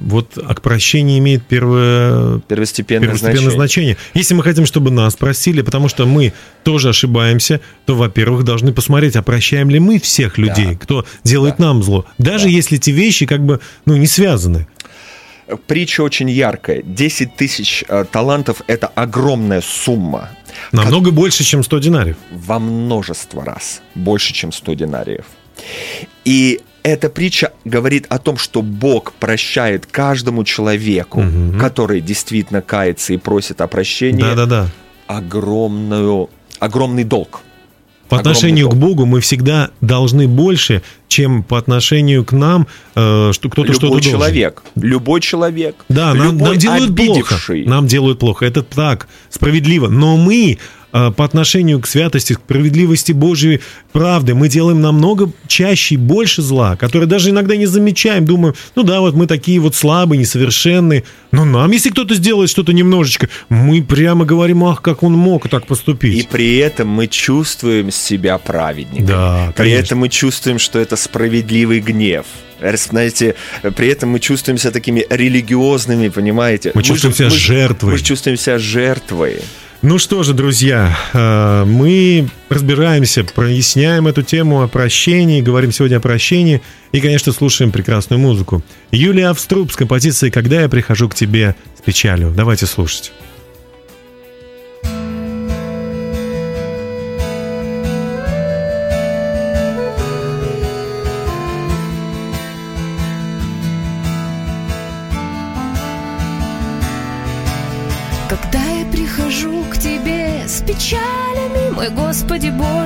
вот 0.06 0.38
а 0.38 0.54
к 0.54 0.62
прощению 0.62 1.18
имеет 1.18 1.44
первое 1.48 2.42
Первостепенное, 2.42 3.08
первостепенное 3.08 3.50
значение. 3.50 3.56
значение. 3.56 3.98
Если 4.14 4.36
мы 4.36 4.44
хотим, 4.44 4.68
чтобы 4.68 4.92
нас 4.92 5.16
простили, 5.16 5.64
потому 5.64 5.90
что 5.90 6.06
мы 6.06 6.34
тоже 6.64 6.90
ошибаемся, 6.90 7.60
то, 7.88 7.96
во-первых, 7.96 8.44
должны 8.44 8.72
посмотреть, 8.72 9.16
а 9.16 9.24
прощаем 9.24 9.72
ли 9.72 9.80
мы 9.80 10.00
всех 10.00 10.38
людей, 10.38 10.76
кто 10.76 11.06
делает 11.24 11.58
нам 11.58 11.82
зло, 11.82 12.06
даже 12.20 12.50
если 12.50 12.78
эти 12.78 12.92
вещи 12.92 13.26
как 13.26 13.44
бы 13.44 13.62
ну, 13.88 13.98
не 13.98 14.06
связаны. 14.06 14.68
Притча 15.66 16.02
очень 16.02 16.30
яркая. 16.30 16.84
10 16.84 17.36
тысяч 17.36 17.84
э, 17.88 18.06
талантов– 18.12 18.62
это 18.68 18.86
огромная 18.88 19.62
сумма. 19.62 20.30
Намного 20.72 21.10
больше, 21.10 21.44
чем 21.44 21.64
100 21.64 21.80
динариев. 21.80 22.18
во 22.30 22.60
множество 22.60 23.44
раз 23.44 23.82
больше, 23.96 24.34
чем 24.34 24.52
100 24.52 24.74
динариев. 24.76 25.26
И 26.26 26.62
эта 26.84 27.10
притча 27.10 27.52
говорит 27.66 28.06
о 28.10 28.20
том, 28.20 28.38
что 28.38 28.62
Бог 28.62 29.14
прощает 29.14 29.86
каждому 29.86 30.44
человеку, 30.44 31.24
который 31.60 32.02
действительно 32.02 32.62
кается 32.62 33.14
и 33.14 33.18
просит 33.18 33.62
о 33.62 33.68
прощении, 33.68 34.22
Да-да-да. 34.22 34.68
огромную, 35.08 36.30
огромный 36.60 37.04
долг. 37.04 37.42
По 38.10 38.20
отношению 38.20 38.68
к 38.70 38.72
долг. 38.76 38.82
Богу 38.82 39.06
мы 39.06 39.22
всегда 39.22 39.72
должны 39.82 40.28
больше, 40.28 40.84
чем 41.08 41.42
по 41.42 41.58
отношению 41.58 42.24
к 42.26 42.32
нам, 42.32 42.68
э, 42.96 43.32
что 43.34 43.50
кто-то 43.50 43.72
что-то 43.72 43.86
Любой 43.88 44.02
должен. 44.02 44.12
человек, 44.12 44.64
любой 44.76 45.22
человек, 45.22 45.76
Да, 45.90 46.14
нам, 46.14 46.34
любой 46.34 46.50
нам 46.50 46.58
делают 46.58 46.96
плохо. 46.96 47.12
обидевший, 47.12 47.66
Нам 47.66 47.88
делают 47.88 48.20
плохо. 48.20 48.46
Это 48.46 48.62
так, 48.62 49.08
справедливо. 49.30 49.88
Но 49.88 50.18
мы 50.18 50.60
по 50.94 51.26
отношению 51.26 51.80
к 51.80 51.88
святости, 51.88 52.34
к 52.34 52.38
справедливости 52.40 53.12
Божьей 53.14 53.62
правды, 53.92 54.36
мы 54.36 54.48
делаем 54.48 54.80
намного 54.80 55.32
чаще 55.48 55.96
и 55.96 55.98
больше 55.98 56.42
зла, 56.44 56.76
которое 56.76 57.08
даже 57.08 57.32
иногда 57.32 57.56
не 57.56 57.66
замечаем. 57.66 58.26
Думаем, 58.26 58.54
ну 58.76 58.84
да, 58.84 59.00
вот 59.02 59.16
мы 59.16 59.26
такие 59.26 59.60
вот 59.60 59.74
слабые, 59.76 60.20
несовершенные. 60.20 61.04
Но 61.32 61.46
нам, 61.46 61.72
если 61.72 61.90
кто-то 61.90 62.14
сделает 62.14 62.50
что-то 62.52 62.74
немножечко, 62.74 63.28
мы 63.50 63.82
прямо 63.82 64.24
говорим, 64.24 64.64
ах, 64.64 64.82
как 64.84 65.02
он 65.02 65.14
мог 65.14 65.50
так 65.50 65.66
поступить. 65.66 66.24
И 66.24 66.28
при 66.32 66.58
этом 66.58 66.90
мы 66.90 67.08
чувствуем 67.08 67.90
себя 67.92 68.38
праведниками. 68.38 69.08
Да, 69.08 69.48
При 69.58 69.64
конечно. 69.64 69.80
этом 69.86 69.98
мы 70.00 70.10
чувствуем, 70.10 70.60
что 70.60 70.78
это 70.78 70.96
справедливый 70.96 71.80
гнев. 71.80 72.26
Э, 72.60 72.78
Знаете, 72.78 73.34
при 73.76 73.88
этом 73.88 74.10
мы 74.10 74.20
чувствуем 74.20 74.60
себя 74.60 74.72
такими 74.72 75.06
религиозными, 75.10 76.10
понимаете? 76.10 76.72
Мы 76.76 76.84
чувствуем 76.84 77.14
же- 77.14 77.18
себя 77.18 77.30
же- 77.32 77.38
жертвой. 77.38 77.92
Мы 77.94 78.00
чувствуем 78.00 78.38
себя 78.38 78.60
жертвой. 78.60 79.40
Ну 79.84 79.98
что 79.98 80.24
же, 80.24 80.34
друзья, 80.34 80.98
э, 81.12 81.66
мы 81.66 82.30
разбираемся, 82.48 83.26
проясняем 83.26 84.08
эту 84.08 84.24
тему 84.24 84.64
о 84.64 84.70
прощении, 84.70 85.42
говорим 85.42 85.74
сегодня 85.74 85.98
о 85.98 86.00
прощении 86.00 86.62
и, 86.94 87.02
конечно, 87.02 87.34
слушаем 87.34 87.74
прекрасную 87.74 88.18
музыку. 88.18 88.64
Юлия 88.92 89.28
Авструб 89.28 89.74
с 89.74 89.76
композицией 89.76 90.32
«Когда 90.32 90.62
я 90.62 90.70
прихожу 90.70 91.10
к 91.10 91.16
тебе 91.16 91.58
с 91.78 91.82
печалью». 91.82 92.32
Давайте 92.34 92.66
слушать. 92.66 93.12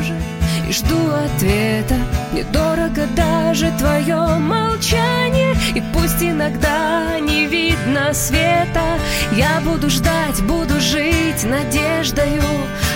Боже, 0.08 0.22
и 0.70 0.74
жду 0.74 1.12
ответа, 1.12 1.96
мне 2.32 2.44
дорого 2.46 3.08
даже 3.16 3.72
твое 3.78 4.16
молчание, 4.38 5.56
и 5.76 5.82
пусть 5.94 6.22
иногда 6.22 7.20
не 7.20 7.48
видно 7.48 8.14
света, 8.14 8.84
я 9.34 9.62
буду 9.62 9.90
ждать, 9.90 10.42
буду 10.44 10.80
жить 10.80 11.44
надеждою, 11.44 12.42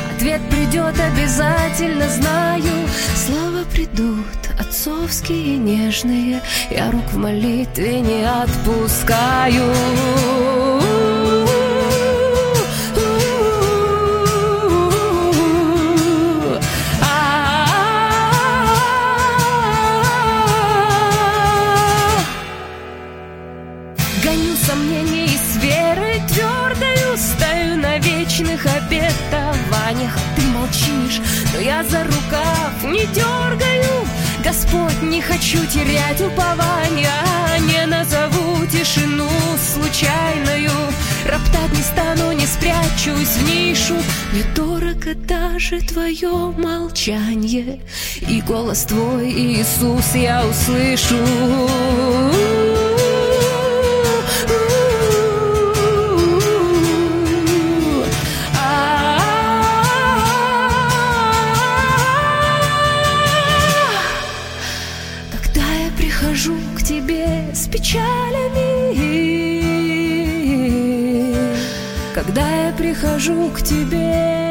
от 0.10 0.17
Ответ 0.17 0.41
придет 0.50 0.95
обязательно, 1.00 2.08
знаю. 2.10 2.88
Слова 3.15 3.63
придут 3.74 4.28
отцовские 4.60 5.58
нежные. 5.58 6.41
Я 6.69 6.91
рук 6.91 7.12
в 7.12 7.17
молитве 7.17 8.02
не 8.02 8.24
отпускаю 8.24 9.74
не 33.01 33.07
дергаю. 33.13 34.07
Господь, 34.43 35.01
не 35.03 35.21
хочу 35.21 35.59
терять 35.67 36.19
упования 36.19 37.11
Не 37.59 37.85
назову 37.85 38.65
тишину 38.65 39.29
случайною 39.73 40.71
Роптать 41.25 41.71
не 41.73 41.83
стану, 41.83 42.31
не 42.31 42.45
спрячусь 42.45 43.37
в 43.37 43.47
нишу. 43.47 43.93
Мне 44.33 44.43
дорого 44.55 45.13
даже 45.15 45.79
твое 45.81 46.53
молчание. 46.57 47.79
И 48.27 48.41
голос 48.41 48.85
твой, 48.85 49.31
Иисус, 49.31 50.15
я 50.15 50.43
услышу 50.43 51.15
Когда 72.23 72.67
я 72.67 72.71
прихожу 72.73 73.49
к 73.49 73.63
тебе 73.63 74.50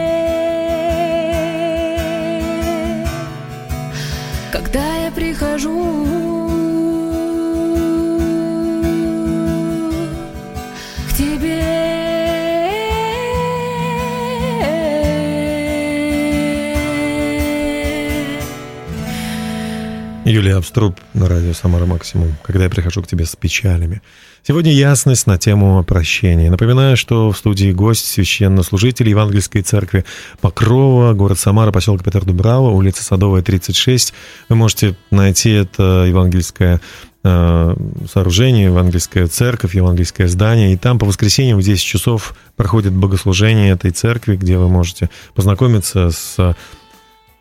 Юлия 20.30 20.56
Абструб 20.56 20.98
на 21.12 21.28
радио 21.28 21.52
«Самара 21.52 21.86
Максимум», 21.86 22.36
когда 22.44 22.64
я 22.64 22.70
прихожу 22.70 23.02
к 23.02 23.06
тебе 23.08 23.24
с 23.24 23.34
печалями. 23.34 24.00
Сегодня 24.46 24.72
ясность 24.72 25.26
на 25.26 25.38
тему 25.38 25.82
прощения. 25.82 26.50
Напоминаю, 26.50 26.96
что 26.96 27.32
в 27.32 27.36
студии 27.36 27.72
гость 27.72 28.06
священнослужитель 28.06 29.08
Евангельской 29.08 29.62
церкви 29.62 30.04
Покрова, 30.40 31.12
город 31.14 31.38
Самара, 31.38 31.72
поселок 31.72 32.04
Петр 32.04 32.24
Дубрава, 32.24 32.70
улица 32.70 33.02
Садовая, 33.02 33.42
36. 33.42 34.14
Вы 34.48 34.56
можете 34.56 34.96
найти 35.10 35.50
это 35.50 36.04
евангельское 36.08 36.80
э, 37.24 37.76
сооружение, 38.10 38.66
евангельская 38.66 39.26
церковь, 39.26 39.74
евангельское 39.74 40.28
здание. 40.28 40.72
И 40.72 40.76
там 40.76 40.98
по 40.98 41.06
воскресеньям 41.06 41.58
в 41.58 41.62
10 41.62 41.82
часов 41.82 42.34
проходит 42.56 42.92
богослужение 42.92 43.72
этой 43.72 43.90
церкви, 43.90 44.36
где 44.36 44.56
вы 44.58 44.68
можете 44.68 45.10
познакомиться 45.34 46.10
с 46.10 46.54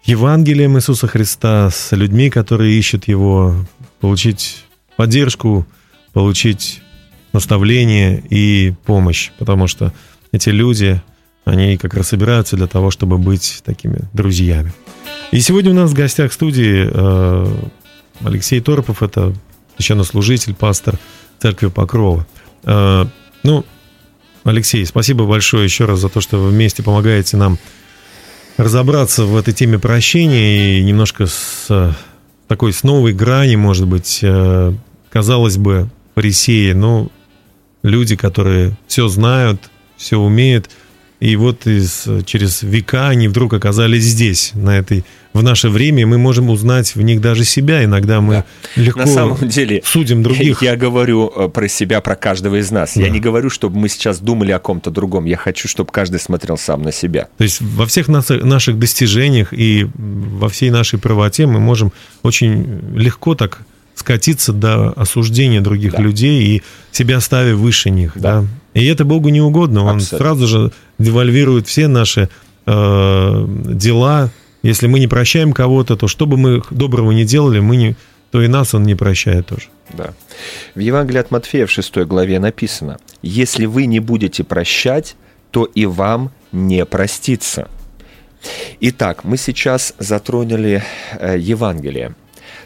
Евангелием 0.03 0.77
Иисуса 0.77 1.07
Христа, 1.07 1.69
с 1.69 1.95
людьми, 1.95 2.29
которые 2.29 2.77
ищут 2.77 3.07
Его, 3.07 3.55
получить 3.99 4.65
поддержку, 4.95 5.65
получить 6.13 6.81
наставление 7.33 8.23
и 8.29 8.73
помощь, 8.85 9.31
потому 9.37 9.67
что 9.67 9.93
эти 10.31 10.49
люди, 10.49 11.01
они 11.45 11.77
как 11.77 11.93
раз 11.93 12.09
собираются 12.09 12.55
для 12.55 12.67
того, 12.67 12.91
чтобы 12.91 13.17
быть 13.17 13.61
такими 13.63 13.99
друзьями. 14.13 14.73
И 15.31 15.39
сегодня 15.39 15.71
у 15.71 15.75
нас 15.75 15.91
в 15.91 15.93
гостях 15.93 16.33
студии 16.33 16.89
э, 16.91 17.57
Алексей 18.21 18.59
Торопов, 18.61 19.03
это 19.03 19.33
священнослужитель, 19.77 20.55
пастор 20.55 20.97
церкви 21.39 21.67
Покрова. 21.67 22.25
Э, 22.63 23.05
ну, 23.43 23.65
Алексей, 24.43 24.85
спасибо 24.85 25.25
большое 25.25 25.65
еще 25.65 25.85
раз 25.85 25.99
за 25.99 26.09
то, 26.09 26.21
что 26.21 26.37
вы 26.37 26.49
вместе 26.49 26.81
помогаете 26.81 27.37
нам 27.37 27.57
разобраться 28.59 29.23
в 29.23 29.37
этой 29.37 29.53
теме 29.53 29.79
прощения 29.79 30.79
и 30.79 30.83
немножко 30.83 31.27
с 31.27 31.67
э, 31.69 31.93
такой 32.49 32.73
с 32.73 32.83
новой 32.83 33.13
грани, 33.13 33.55
может 33.55 33.87
быть, 33.87 34.19
э, 34.21 34.73
казалось 35.09 35.55
бы, 35.55 35.89
фарисеи, 36.13 36.73
но 36.73 37.09
люди, 37.83 38.17
которые 38.17 38.77
все 38.85 39.07
знают, 39.07 39.71
все 39.95 40.17
умеют, 40.17 40.69
и 41.19 41.35
вот 41.35 41.67
из, 41.67 42.07
через 42.25 42.63
века 42.63 43.09
они 43.09 43.27
вдруг 43.27 43.53
оказались 43.53 44.03
здесь, 44.03 44.51
на 44.53 44.77
этой, 44.77 45.03
в 45.33 45.43
наше 45.43 45.69
время, 45.69 46.07
мы 46.07 46.17
можем 46.17 46.49
узнать 46.49 46.95
в 46.95 47.01
них 47.01 47.19
даже 47.21 47.43
себя. 47.43 47.83
Иногда 47.83 48.21
мы 48.21 48.45
легко 48.75 49.01
На 49.01 49.05
самом 49.07 49.47
деле, 49.49 49.81
судим 49.85 50.23
других. 50.23 50.61
я 50.63 50.75
говорю 50.75 51.31
э, 51.35 51.49
про 51.49 51.67
себя, 51.67 51.99
про 52.01 52.15
каждого 52.15 52.55
из 52.59 52.71
нас. 52.71 52.93
Да. 52.95 53.01
Я 53.01 53.09
не 53.09 53.19
говорю, 53.19 53.49
чтобы 53.49 53.77
мы 53.77 53.89
сейчас 53.89 54.19
думали 54.19 54.51
о 54.51 54.59
ком-то 54.59 54.91
другом. 54.91 55.25
Я 55.25 55.37
хочу, 55.37 55.67
чтобы 55.67 55.91
каждый 55.91 56.19
смотрел 56.19 56.57
сам 56.57 56.81
на 56.83 56.91
себя. 56.91 57.27
То 57.37 57.43
есть 57.43 57.59
во 57.61 57.85
всех 57.85 58.07
нас- 58.07 58.29
наших 58.29 58.79
достижениях 58.79 59.53
и 59.53 59.87
во 59.95 60.47
всей 60.49 60.69
нашей 60.71 60.99
правоте 60.99 61.45
мы 61.47 61.59
можем 61.59 61.91
очень 62.23 62.81
легко 62.95 63.35
так 63.35 63.59
скатиться 63.95 64.53
до 64.53 64.91
осуждения 64.93 65.59
других 65.61 65.91
Да. 65.91 66.01
людей 66.01 66.43
и 66.55 66.63
себя 66.93 67.19
ставя 67.19 67.55
выше 67.55 67.89
них. 67.89 68.13
Да. 68.15 68.41
Да. 68.41 68.47
И 68.73 68.85
это 68.85 69.05
Богу 69.05 69.29
не 69.29 69.41
угодно. 69.41 69.83
Он 69.83 69.97
Абсолютно. 69.97 70.17
сразу 70.17 70.47
же 70.47 70.71
девальвирует 70.97 71.67
все 71.67 71.87
наши 71.87 72.29
э, 72.65 73.45
дела. 73.47 74.29
Если 74.61 74.87
мы 74.87 74.99
не 74.99 75.07
прощаем 75.07 75.53
кого-то, 75.53 75.95
то 75.95 76.07
что 76.07 76.25
бы 76.25 76.37
мы 76.37 76.61
доброго 76.69 77.11
не 77.11 77.25
делали, 77.25 77.59
мы 77.59 77.77
не, 77.77 77.95
то 78.31 78.41
и 78.41 78.47
нас 78.47 78.73
он 78.73 78.83
не 78.83 78.95
прощает 78.95 79.47
тоже. 79.47 79.67
Да. 79.93 80.13
В 80.75 80.79
Евангелии 80.79 81.19
от 81.19 81.31
Матфея 81.31 81.65
в 81.65 81.71
6 81.71 81.97
главе 81.99 82.39
написано, 82.39 82.99
«Если 83.21 83.65
вы 83.65 83.85
не 83.85 83.99
будете 83.99 84.43
прощать, 84.43 85.15
то 85.51 85.65
и 85.65 85.85
вам 85.85 86.31
не 86.51 86.85
простится». 86.85 87.67
Итак, 88.79 89.23
мы 89.23 89.37
сейчас 89.37 89.93
затронули 89.97 90.83
э, 91.19 91.37
Евангелие. 91.37 92.15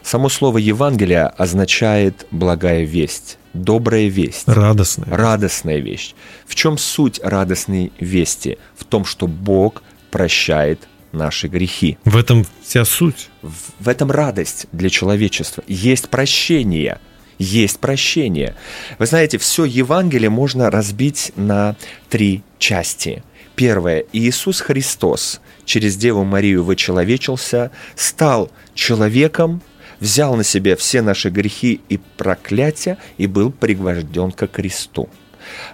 Само 0.04 0.30
слово 0.30 0.58
Евангелие 0.58 1.26
означает 1.26 2.28
благая 2.30 2.84
весть, 2.84 3.38
добрая 3.54 4.08
весть. 4.08 4.48
Радостно. 4.48 5.06
Радостная 5.10 5.80
вещь. 5.80 6.14
В 6.46 6.56
чем 6.56 6.78
суть 6.78 7.20
радостной 7.24 7.92
вести? 8.00 8.58
В 8.76 8.84
том, 8.84 9.06
что 9.06 9.28
Бог 9.28 9.84
прощает 10.12 10.88
наши 11.12 11.48
грехи. 11.48 11.98
В 12.06 12.18
этом 12.18 12.46
вся 12.64 12.86
суть. 12.86 13.30
В 13.42 13.74
в 13.84 13.90
этом 13.90 14.12
радость 14.12 14.68
для 14.72 14.90
человечества. 14.90 15.64
Есть 15.68 16.10
прощение. 16.10 17.00
Есть 17.38 17.80
прощение. 17.80 18.56
Вы 18.98 19.06
знаете, 19.06 19.38
все 19.38 19.66
Евангелие 19.66 20.30
можно 20.30 20.72
разбить 20.72 21.34
на 21.36 21.76
три 22.10 22.44
части. 22.60 23.24
Первое. 23.56 24.06
Иисус 24.14 24.62
Христос 24.62 25.42
через 25.66 25.98
Деву 25.98 26.24
Марию 26.24 26.64
вычеловечился, 26.64 27.72
стал 27.96 28.50
человеком, 28.74 29.62
взял 30.04 30.36
на 30.36 30.44
себя 30.44 30.76
все 30.76 31.02
наши 31.02 31.30
грехи 31.30 31.82
и 31.90 32.00
проклятия 32.18 32.98
и 33.18 33.26
был 33.28 33.52
пригвожден 33.52 34.32
ко 34.32 34.48
кресту. 34.48 35.10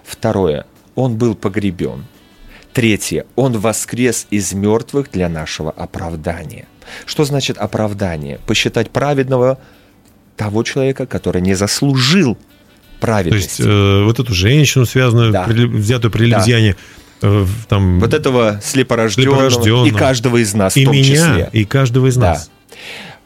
Второе. 0.06 0.66
Он 0.96 1.16
был 1.18 1.36
погребен. 1.36 2.06
Третье. 2.74 3.26
Он 3.36 3.58
воскрес 3.58 4.28
из 4.30 4.54
мертвых 4.54 5.10
для 5.12 5.28
нашего 5.30 5.72
оправдания. 5.72 6.68
Что 7.06 7.24
значит 7.26 7.58
оправдание? 7.58 8.40
Посчитать 8.46 8.90
праведного 8.92 9.58
того 10.38 10.64
человека, 10.64 11.06
который 11.06 11.42
не 11.42 11.56
заслужил 11.56 12.36
То 12.36 12.40
есть 12.40 13.00
праведности. 13.00 13.64
э, 13.66 14.04
вот 14.04 14.20
эту 14.20 14.34
женщину, 14.34 14.86
связанную, 14.86 15.32
Да. 15.32 15.44
при- 15.44 15.66
взятую 15.66 16.12
при 16.12 16.30
Да. 16.30 16.38
Лизиане, 16.40 16.76
э, 17.22 17.46
там, 17.68 18.00
вот 18.00 18.14
этого 18.14 18.60
слепорожденного, 18.64 19.50
слепорожденного. 19.50 19.86
и 19.88 19.92
каждого 19.92 20.38
из 20.38 20.54
нас 20.54 20.78
и 20.78 20.84
в 20.84 20.86
том 20.86 20.96
меня, 20.96 21.04
числе. 21.06 21.50
и 21.52 21.66
каждого 21.66 22.08
из 22.08 22.16
Да. 22.16 22.22
нас. 22.32 22.52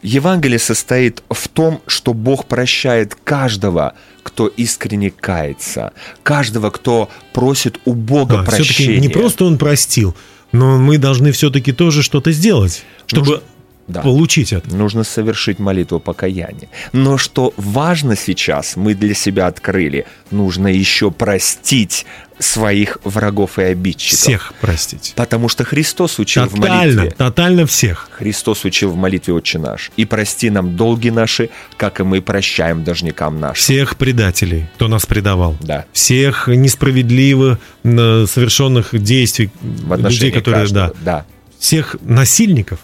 Евангелие 0.04 0.58
состоит 0.58 1.22
в 1.30 1.48
том, 1.48 1.80
что 1.86 2.12
Бог 2.12 2.44
прощает 2.44 3.14
каждого, 3.14 3.94
кто 4.22 4.48
искренне 4.48 5.10
кается, 5.10 5.92
каждого, 6.22 6.70
кто 6.70 7.08
просит 7.32 7.80
у 7.86 7.94
Бога 7.94 8.36
Да, 8.36 8.44
все-таки 8.44 8.64
прощения. 8.66 9.00
не 9.00 9.08
просто 9.08 9.46
он 9.46 9.56
простил, 9.56 10.14
но 10.52 10.78
мы 10.78 10.98
должны 10.98 11.32
все-таки 11.32 11.72
тоже 11.72 12.02
что-то 12.02 12.32
сделать, 12.32 12.84
чтобы 13.06 13.42
Да. 13.86 14.00
получить 14.00 14.52
это. 14.52 14.74
Нужно 14.74 15.04
совершить 15.04 15.58
молитву 15.58 16.00
покаяния. 16.00 16.68
Но 16.92 17.18
что 17.18 17.52
важно 17.56 18.16
сейчас, 18.16 18.76
мы 18.76 18.94
для 18.94 19.14
себя 19.14 19.46
открыли, 19.46 20.06
нужно 20.30 20.68
еще 20.68 21.10
простить 21.10 22.06
своих 22.38 22.98
врагов 23.04 23.58
и 23.58 23.62
обидчиков. 23.62 24.18
Всех 24.18 24.54
простить. 24.60 25.12
Потому 25.16 25.48
что 25.48 25.62
Христос 25.64 26.18
учил 26.18 26.44
в 26.46 26.54
Тотально, 26.54 26.76
молитве. 27.02 27.10
тотально 27.16 27.66
всех. 27.66 28.08
Христос 28.10 28.64
учил 28.64 28.90
в 28.90 28.96
молитве 28.96 29.34
«Отче 29.34 29.58
наш». 29.58 29.92
«И 29.96 30.04
прости 30.04 30.50
нам 30.50 30.76
долги 30.76 31.10
наши, 31.12 31.50
как 31.76 32.00
и 32.00 32.02
мы 32.02 32.20
прощаем 32.22 32.82
должникам 32.82 33.38
нашим». 33.38 33.54
Всех 33.62 33.96
предателей, 33.96 34.66
кто 34.74 34.88
нас 34.88 35.06
предавал. 35.06 35.56
Да. 35.60 35.84
Всех 35.92 36.48
несправедливо 36.48 37.58
э, 37.84 38.26
совершенных 38.26 39.00
действий 39.00 39.50
В 39.60 39.94
людей, 39.96 40.32
которые, 40.32 40.62
каждого. 40.62 40.88
да. 40.88 40.94
да. 41.04 41.26
Всех 41.60 41.96
насильников, 42.02 42.80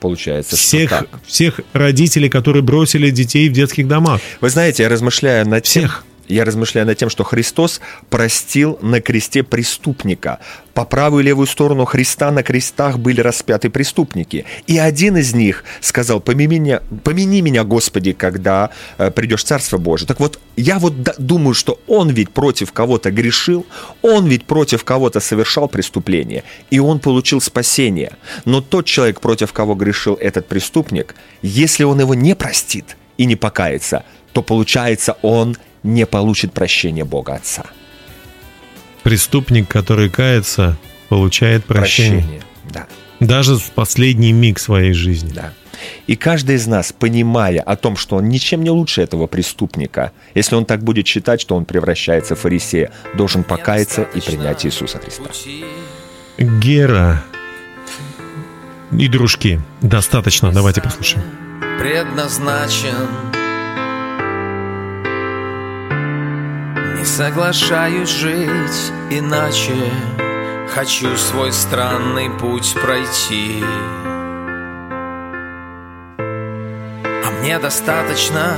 Получается, 0.00 0.56
всех, 0.56 1.04
всех 1.26 1.60
родителей, 1.72 2.28
которые 2.28 2.62
бросили 2.62 3.10
детей 3.10 3.48
в 3.48 3.52
детских 3.52 3.88
домах. 3.88 4.20
Вы 4.40 4.50
знаете, 4.50 4.84
я 4.84 4.88
размышляю 4.88 5.48
над 5.48 5.66
Всех. 5.66 6.04
Я 6.28 6.44
размышляю 6.44 6.86
над 6.86 6.98
тем, 6.98 7.10
что 7.10 7.24
Христос 7.24 7.80
простил 8.10 8.78
на 8.82 9.00
кресте 9.00 9.42
преступника. 9.42 10.38
По 10.74 10.84
правую 10.84 11.24
и 11.24 11.26
левую 11.26 11.46
сторону 11.46 11.84
Христа 11.86 12.30
на 12.30 12.42
крестах 12.42 12.98
были 12.98 13.20
распяты 13.20 13.68
преступники. 13.68 14.44
И 14.66 14.78
один 14.78 15.16
из 15.16 15.34
них 15.34 15.64
сказал, 15.80 16.20
помяни 16.20 16.58
меня, 16.58 16.82
помяни 17.02 17.40
меня 17.40 17.64
Господи, 17.64 18.12
когда 18.12 18.70
э, 18.96 19.10
придешь 19.10 19.42
Царство 19.42 19.78
Божие. 19.78 20.06
Так 20.06 20.20
вот, 20.20 20.38
я 20.56 20.78
вот 20.78 20.94
думаю, 21.18 21.54
что 21.54 21.80
он 21.88 22.10
ведь 22.10 22.30
против 22.30 22.72
кого-то 22.72 23.10
грешил, 23.10 23.66
он 24.02 24.26
ведь 24.26 24.44
против 24.44 24.84
кого-то 24.84 25.20
совершал 25.20 25.68
преступление, 25.68 26.44
и 26.70 26.78
он 26.78 27.00
получил 27.00 27.40
спасение. 27.40 28.12
Но 28.44 28.60
тот 28.60 28.86
человек, 28.86 29.20
против 29.20 29.52
кого 29.52 29.74
грешил 29.74 30.14
этот 30.14 30.46
преступник, 30.46 31.14
если 31.42 31.84
он 31.84 32.00
его 32.00 32.14
не 32.14 32.34
простит 32.34 32.96
и 33.16 33.24
не 33.24 33.36
покается, 33.36 34.04
то 34.32 34.42
получается 34.42 35.16
он 35.22 35.56
не 35.82 36.06
получит 36.06 36.52
прощения 36.52 37.04
Бога 37.04 37.34
Отца. 37.34 37.64
Преступник, 39.02 39.68
который 39.68 40.10
кается, 40.10 40.76
получает 41.08 41.64
прощение. 41.64 42.42
Да, 42.70 42.86
Даже 43.20 43.56
в 43.56 43.70
последний 43.72 44.32
миг 44.32 44.58
своей 44.58 44.92
жизни. 44.92 45.32
да. 45.34 45.52
И 46.08 46.16
каждый 46.16 46.56
из 46.56 46.66
нас, 46.66 46.92
понимая 46.92 47.60
о 47.60 47.76
том, 47.76 47.96
что 47.96 48.16
он 48.16 48.28
ничем 48.28 48.62
не 48.64 48.70
лучше 48.70 49.00
этого 49.00 49.28
преступника, 49.28 50.10
если 50.34 50.56
он 50.56 50.64
так 50.64 50.82
будет 50.82 51.06
считать, 51.06 51.40
что 51.40 51.54
он 51.54 51.64
превращается 51.64 52.34
в 52.34 52.40
фарисея, 52.40 52.90
должен 53.16 53.44
покаяться 53.44 54.02
и 54.02 54.20
принять 54.20 54.66
Иисуса 54.66 54.98
Христа. 54.98 55.30
Гера 56.36 57.22
и 58.90 59.06
дружки. 59.08 59.60
Достаточно, 59.80 60.50
давайте 60.50 60.82
послушаем. 60.82 61.22
предназначен 61.78 63.08
Не 66.98 67.04
соглашаюсь 67.04 68.08
жить 68.08 68.92
иначе. 69.08 69.92
Хочу 70.74 71.16
свой 71.16 71.52
странный 71.52 72.28
путь 72.28 72.74
пройти. 72.74 73.62
А 76.18 77.30
мне 77.38 77.60
достаточно 77.60 78.56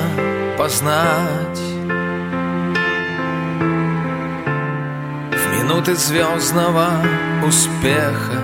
познать. 0.56 1.60
В 5.32 5.58
минуты 5.58 5.94
звездного 5.94 6.88
успеха 7.46 8.40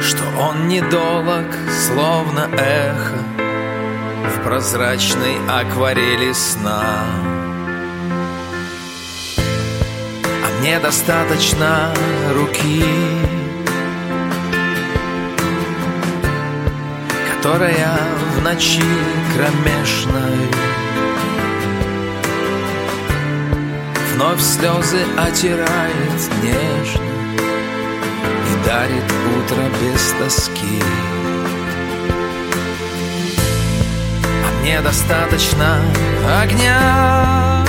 Что 0.00 0.24
он 0.40 0.66
недолог, 0.66 1.46
словно 1.86 2.48
эхо 2.56 3.47
В 4.28 4.42
прозрачной 4.42 5.38
акварели 5.48 6.32
сна 6.32 7.04
А 10.44 10.60
мне 10.60 10.78
достаточно 10.80 11.92
руки 12.34 12.84
Которая 17.32 17.98
в 18.36 18.42
ночи 18.42 18.82
кромешной 19.34 20.48
Вновь 24.14 24.42
слезы 24.42 24.98
отирает 25.16 26.20
нежно 26.42 27.08
и 28.48 28.66
дарит 28.66 29.04
утро 29.36 29.62
без 29.80 30.12
тоски. 30.18 30.82
А 34.68 34.70
мне 34.70 34.82
достаточно 34.82 35.80
огня, 36.42 37.64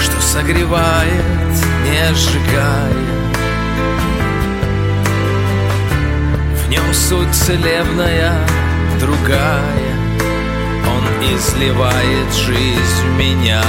что 0.00 0.20
согревает, 0.20 1.54
не 1.82 2.14
сжигая. 2.14 2.92
В 6.54 6.68
нем 6.68 6.94
суть 6.94 7.34
целебная, 7.34 8.38
другая. 9.00 9.96
Он 10.86 11.34
изливает 11.34 12.32
жизнь 12.32 13.08
в 13.08 13.18
меня. 13.18 13.62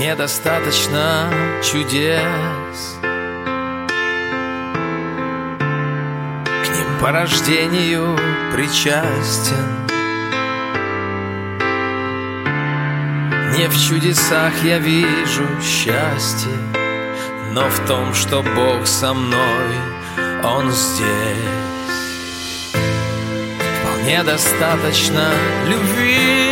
Мне 0.00 0.14
достаточно 0.14 1.30
чудес. 1.62 2.96
К 6.64 6.68
ним 6.74 6.86
по 7.02 7.12
рождению 7.12 8.16
причастен. 8.50 9.66
Не 13.58 13.68
в 13.68 13.78
чудесах 13.78 14.54
я 14.64 14.78
вижу 14.78 15.46
счастье 15.60 16.56
Но 17.52 17.68
в 17.68 17.86
том, 17.86 18.14
что 18.14 18.42
Бог 18.42 18.86
со 18.86 19.12
мной, 19.12 19.68
Он 20.42 20.70
здесь. 20.70 21.04
Вполне 23.82 24.22
достаточно 24.22 25.30
любви 25.68 26.49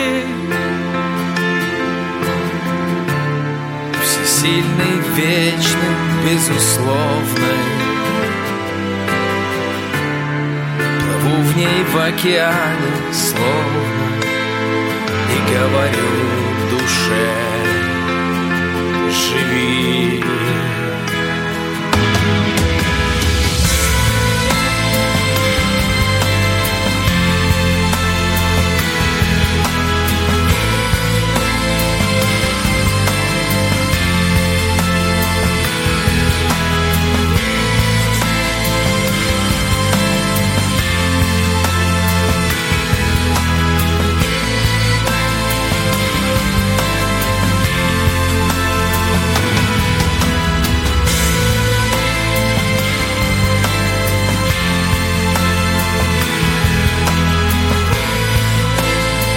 Всесильный, 4.48 5.02
вечный, 5.14 5.96
безусловный. 6.24 7.64
Плыву 10.98 11.42
в 11.42 11.56
ней 11.56 11.84
в 11.84 11.96
океане 11.98 13.12
словно 13.12 14.08
И 15.34 15.52
говорю 15.52 16.12
душе 16.70 17.34
Живи 19.10 20.24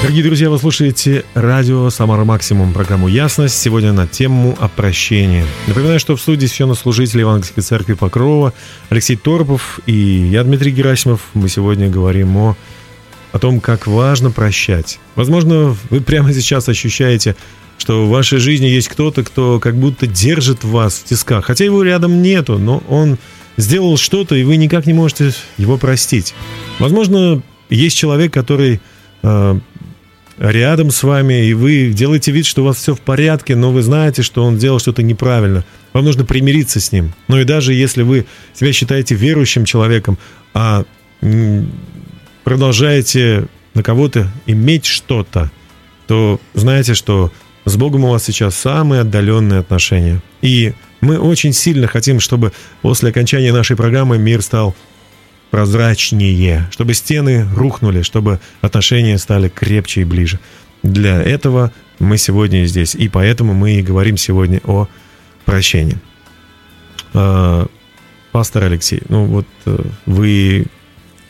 Дорогие 0.02 0.24
друзья, 0.24 0.50
вы 0.50 0.58
слушаете 0.58 1.26
радио 1.36 1.92
«Самара 1.92 2.24
Максимум», 2.24 2.74
программу 2.74 3.08
«Ясность». 3.08 3.56
Сегодня 3.62 3.94
на 3.94 4.08
тему 4.08 4.58
о 4.60 4.68
прощении. 4.68 5.46
Напоминаю, 5.68 6.00
что 6.00 6.16
в 6.16 6.22
студии 6.22 6.48
священнослужитель 6.48 7.20
Евангельской 7.20 7.62
церкви 7.62 7.94
Покрова 7.94 8.52
Алексей 8.90 9.16
Торопов 9.16 9.80
и 9.86 9.94
я, 9.94 10.44
Дмитрий 10.44 10.72
Герасимов. 10.72 11.22
Мы 11.36 11.50
сегодня 11.50 11.88
говорим 11.88 12.36
о, 12.36 12.58
о 13.32 13.38
том, 13.38 13.60
как 13.60 13.86
важно 13.86 14.32
прощать. 14.32 15.00
Возможно, 15.16 15.78
вы 15.92 16.02
прямо 16.02 16.34
сейчас 16.34 16.68
ощущаете, 16.68 17.36
что 17.78 18.08
в 18.08 18.10
вашей 18.10 18.40
жизни 18.40 18.66
есть 18.66 18.88
кто-то, 18.88 19.24
кто 19.24 19.60
как 19.60 19.76
будто 19.76 20.08
держит 20.08 20.64
вас 20.64 20.96
в 20.96 21.04
тисках. 21.04 21.46
Хотя 21.46 21.64
его 21.64 21.84
рядом 21.84 22.24
нету, 22.24 22.58
но 22.58 22.82
он 22.90 23.20
сделал 23.56 23.98
что-то, 23.98 24.34
и 24.34 24.44
вы 24.44 24.56
никак 24.56 24.88
не 24.88 24.94
можете 24.94 25.32
его 25.60 25.78
простить. 25.78 26.34
Возможно, 26.80 27.44
есть 27.70 27.96
человек, 27.96 28.34
который 28.34 28.82
э, 29.22 29.60
рядом 30.42 30.90
с 30.90 31.04
вами, 31.04 31.46
и 31.46 31.54
вы 31.54 31.92
делаете 31.94 32.32
вид, 32.32 32.46
что 32.46 32.64
у 32.64 32.66
вас 32.66 32.78
все 32.78 32.96
в 32.96 33.00
порядке, 33.00 33.56
но 33.56 33.72
вы 33.72 33.84
знаете, 33.84 34.24
что 34.24 34.44
он 34.44 34.58
делал 34.58 34.80
что-то 34.80 35.04
неправильно. 35.04 35.64
Вам 35.94 36.04
нужно 36.04 36.26
примириться 36.26 36.80
с 36.80 36.92
ним. 36.92 37.14
Но 37.28 37.40
и 37.40 37.44
даже 37.44 37.74
если 37.74 38.02
вы 38.02 38.26
себя 38.54 38.74
считаете 38.74 39.14
верующим 39.14 39.66
человеком, 39.66 40.18
а 40.54 40.84
продолжаете 42.44 43.46
на 43.76 43.84
кого-то 43.84 44.32
иметь 44.48 44.86
что-то, 44.86 45.52
то 46.08 46.42
знаете, 46.56 46.96
что 46.96 47.32
с 47.66 47.76
Богом 47.76 48.06
у 48.06 48.10
вас 48.10 48.24
сейчас 48.24 48.56
самые 48.56 49.02
отдаленные 49.02 49.60
отношения. 49.60 50.22
И 50.42 50.74
мы 51.02 51.20
очень 51.20 51.54
сильно 51.54 51.88
хотим, 51.88 52.20
чтобы 52.20 52.52
после 52.82 53.10
окончания 53.10 53.54
нашей 53.54 53.76
программы 53.76 54.18
мир 54.18 54.42
стал 54.42 54.76
прозрачнее, 55.52 56.68
чтобы 56.72 56.94
стены 56.94 57.46
рухнули, 57.56 58.02
чтобы 58.02 58.40
отношения 58.62 59.18
стали 59.18 59.50
крепче 59.50 60.02
и 60.02 60.06
ближе. 60.06 60.40
Для 60.82 61.22
этого 61.22 61.72
мы 62.00 62.18
сегодня 62.18 62.66
здесь, 62.66 62.96
и 62.96 63.08
поэтому 63.10 63.54
мы 63.54 63.74
и 63.76 63.82
говорим 63.84 64.18
сегодня 64.18 64.62
о 64.66 64.88
прощении. 65.46 65.98
А, 67.14 67.68
Пастор 68.32 68.64
Алексей, 68.64 69.02
ну 69.10 69.26
вот 69.26 69.46
э, 69.66 69.78
вы 70.06 70.66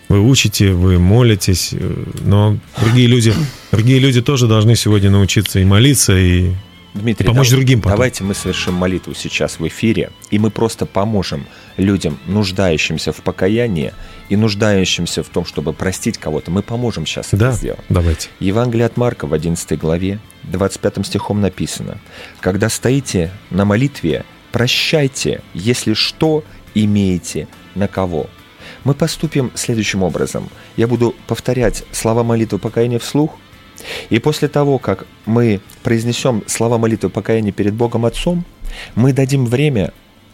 вы 0.08 0.20
учите, 0.22 0.72
вы 0.72 1.00
молитесь, 1.00 1.70
э, 1.72 2.04
но 2.22 2.58
другие 2.80 3.08
люди, 3.08 3.34
другие 3.72 3.98
люди 3.98 4.22
тоже 4.22 4.46
должны 4.48 4.76
сегодня 4.76 5.10
научиться 5.10 5.60
и 5.60 5.66
молиться, 5.66 6.16
и 6.16 6.52
Дмитрий, 6.94 7.26
Помочь 7.26 7.50
дав- 7.50 7.56
другим 7.58 7.80
потом. 7.82 7.94
давайте 7.98 8.24
мы 8.24 8.36
совершим 8.36 8.76
молитву 8.76 9.14
сейчас 9.16 9.60
в 9.60 9.68
эфире, 9.68 10.12
и 10.30 10.38
мы 10.38 10.52
просто 10.52 10.86
поможем 10.86 11.46
людям, 11.78 12.18
нуждающимся 12.28 13.12
в 13.12 13.22
покаянии 13.22 13.94
и 14.30 14.36
нуждающимся 14.36 15.24
в 15.24 15.30
том, 15.30 15.46
чтобы 15.46 15.74
простить 15.74 16.18
кого-то. 16.18 16.52
Мы 16.52 16.62
поможем 16.62 17.06
сейчас 17.06 17.30
да, 17.32 17.50
это 17.50 17.58
сделать. 17.58 17.80
давайте. 17.90 18.30
Евангелие 18.40 18.86
от 18.86 18.98
Марка 18.98 19.28
в 19.28 19.34
11 19.34 19.80
главе, 19.80 20.20
25 20.44 21.06
стихом 21.06 21.42
написано, 21.42 21.98
«Когда 22.40 22.70
стоите 22.70 23.32
на 23.50 23.66
молитве, 23.66 24.26
прощайте, 24.52 25.42
если 25.54 25.94
что 25.94 26.44
имеете 26.74 27.48
на 27.76 27.88
кого». 27.88 28.28
Мы 28.84 28.94
поступим 28.94 29.52
следующим 29.54 30.02
образом. 30.02 30.50
Я 30.78 30.88
буду 30.88 31.16
повторять 31.28 31.84
слова 31.92 32.24
молитвы 32.24 32.58
покаяния 32.58 33.00
вслух, 33.00 33.38
и 34.10 34.20
после 34.20 34.48
того, 34.48 34.78
как 34.80 35.06
мы 35.26 35.62
произнесем 35.84 36.44
слова 36.48 36.78
молитвы 36.78 37.10
покаяния 37.10 37.52
перед 37.52 37.74
Богом 37.74 38.06
Отцом, 38.06 38.46
мы 38.96 39.14
дадим 39.14 39.46
время 39.46 39.94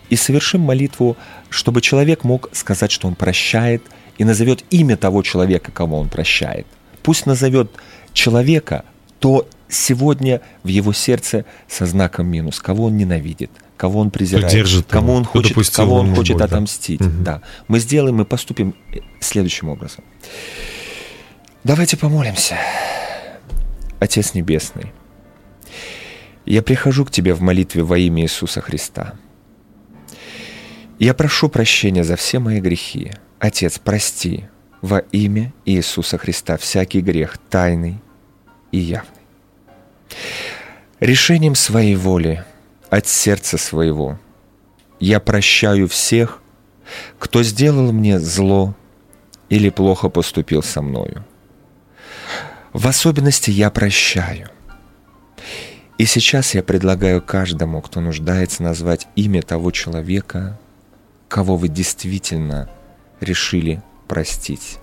и 0.09 0.15
совершим 0.15 0.61
молитву, 0.61 1.17
чтобы 1.49 1.81
человек 1.81 2.23
мог 2.23 2.49
сказать, 2.53 2.91
что 2.91 3.07
он 3.07 3.15
прощает, 3.15 3.83
и 4.17 4.23
назовет 4.23 4.63
имя 4.69 4.97
того 4.97 5.21
человека, 5.21 5.71
кого 5.71 5.99
он 5.99 6.09
прощает. 6.09 6.65
Пусть 7.03 7.25
назовет 7.25 7.71
человека, 8.13 8.83
то 9.19 9.47
сегодня 9.69 10.41
в 10.63 10.67
его 10.67 10.93
сердце 10.93 11.45
со 11.67 11.85
знаком 11.85 12.27
минус, 12.27 12.59
кого 12.59 12.85
он 12.85 12.97
ненавидит, 12.97 13.51
кого 13.75 13.99
он 13.99 14.11
презирает, 14.11 14.51
держит 14.51 14.87
кому 14.87 15.09
его, 15.09 15.17
он 15.17 15.25
хочет, 15.25 15.69
кого 15.71 15.95
он 15.95 16.15
хочет 16.15 16.33
боль, 16.33 16.39
да. 16.39 16.45
отомстить. 16.45 17.01
Мгм. 17.01 17.23
Да. 17.23 17.41
Мы 17.67 17.79
сделаем, 17.79 18.15
мы 18.15 18.25
поступим 18.25 18.75
э, 18.93 18.99
следующим 19.19 19.69
образом. 19.69 20.03
Давайте 21.63 21.97
помолимся. 21.97 22.57
Отец 23.99 24.33
Небесный, 24.35 24.93
я 26.45 26.61
прихожу 26.61 27.03
к 27.03 27.11
Тебе 27.11 27.33
в 27.33 27.41
молитве 27.41 27.83
во 27.83 27.97
имя 27.97 28.23
Иисуса 28.23 28.61
Христа. 28.61 29.15
Я 30.99 31.13
прошу 31.13 31.47
прощения 31.49 32.03
за 32.03 32.15
все 32.15 32.39
мои 32.39 32.59
грехи. 32.59 33.11
Отец, 33.39 33.79
прости 33.79 34.45
во 34.81 34.99
имя 35.11 35.53
Иисуса 35.65 36.17
Христа 36.17 36.57
всякий 36.57 37.01
грех, 37.01 37.37
тайный 37.49 38.01
и 38.71 38.79
явный. 38.79 39.11
Решением 40.99 41.53
своей 41.53 41.95
воли, 41.95 42.43
от 42.89 43.07
сердца 43.07 43.57
своего, 43.57 44.19
я 44.99 45.19
прощаю 45.19 45.87
всех, 45.87 46.41
кто 47.19 47.43
сделал 47.43 47.91
мне 47.91 48.19
зло 48.19 48.75
или 49.49 49.69
плохо 49.69 50.09
поступил 50.09 50.63
со 50.63 50.81
мною. 50.81 51.23
В 52.73 52.87
особенности 52.87 53.51
я 53.51 53.69
прощаю. 53.69 54.49
И 55.97 56.05
сейчас 56.05 56.55
я 56.55 56.63
предлагаю 56.63 57.21
каждому, 57.21 57.81
кто 57.81 58.01
нуждается, 58.01 58.63
назвать 58.63 59.07
имя 59.15 59.41
того 59.41 59.71
человека, 59.71 60.59
кого 61.27 61.57
вы 61.57 61.67
действительно 61.67 62.69
решили 63.19 63.81
простить. 64.07 64.79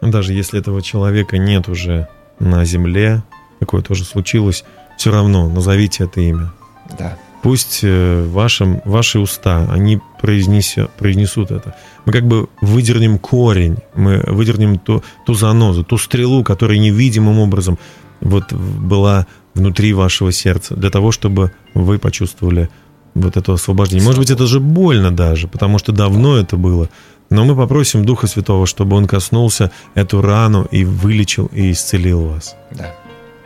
Даже 0.00 0.34
если 0.34 0.60
этого 0.60 0.82
человека 0.82 1.38
нет 1.38 1.68
уже 1.68 2.08
на 2.38 2.64
земле, 2.64 3.22
такое 3.58 3.80
тоже 3.82 4.04
случилось, 4.04 4.64
все 4.98 5.10
равно 5.10 5.48
назовите 5.48 6.04
это 6.04 6.20
имя. 6.20 6.52
Да. 6.98 7.16
Пусть 7.42 7.80
э, 7.82 8.24
вашим, 8.28 8.80
ваши 8.84 9.18
уста, 9.18 9.66
они 9.70 10.00
произнесё- 10.20 10.90
произнесут 10.98 11.50
это. 11.50 11.74
Мы 12.04 12.12
как 12.12 12.26
бы 12.26 12.48
выдернем 12.60 13.18
корень, 13.18 13.78
мы 13.94 14.22
выдернем 14.26 14.78
ту, 14.78 15.02
ту 15.26 15.34
занозу, 15.34 15.84
ту 15.84 15.98
стрелу, 15.98 16.42
которая 16.42 16.78
невидимым 16.78 17.38
образом 17.38 17.78
вот 18.20 18.52
была 18.52 19.26
внутри 19.54 19.92
вашего 19.92 20.32
сердца, 20.32 20.74
для 20.74 20.90
того, 20.90 21.12
чтобы 21.12 21.52
вы 21.74 21.98
почувствовали 21.98 22.68
вот 23.14 23.36
это 23.36 23.52
освобождение. 23.52 24.04
Может 24.04 24.20
быть, 24.20 24.30
это 24.30 24.46
же 24.46 24.60
больно 24.60 25.10
даже, 25.10 25.46
потому 25.48 25.78
что 25.78 25.92
давно 25.92 26.36
это 26.36 26.56
было. 26.56 26.88
Но 27.30 27.44
мы 27.44 27.56
попросим 27.56 28.04
Духа 28.04 28.26
Святого, 28.26 28.66
чтобы 28.66 28.96
Он 28.96 29.06
коснулся 29.06 29.70
эту 29.94 30.20
рану 30.20 30.66
и 30.70 30.84
вылечил 30.84 31.46
и 31.52 31.72
исцелил 31.72 32.26
вас. 32.26 32.56
Да. 32.72 32.94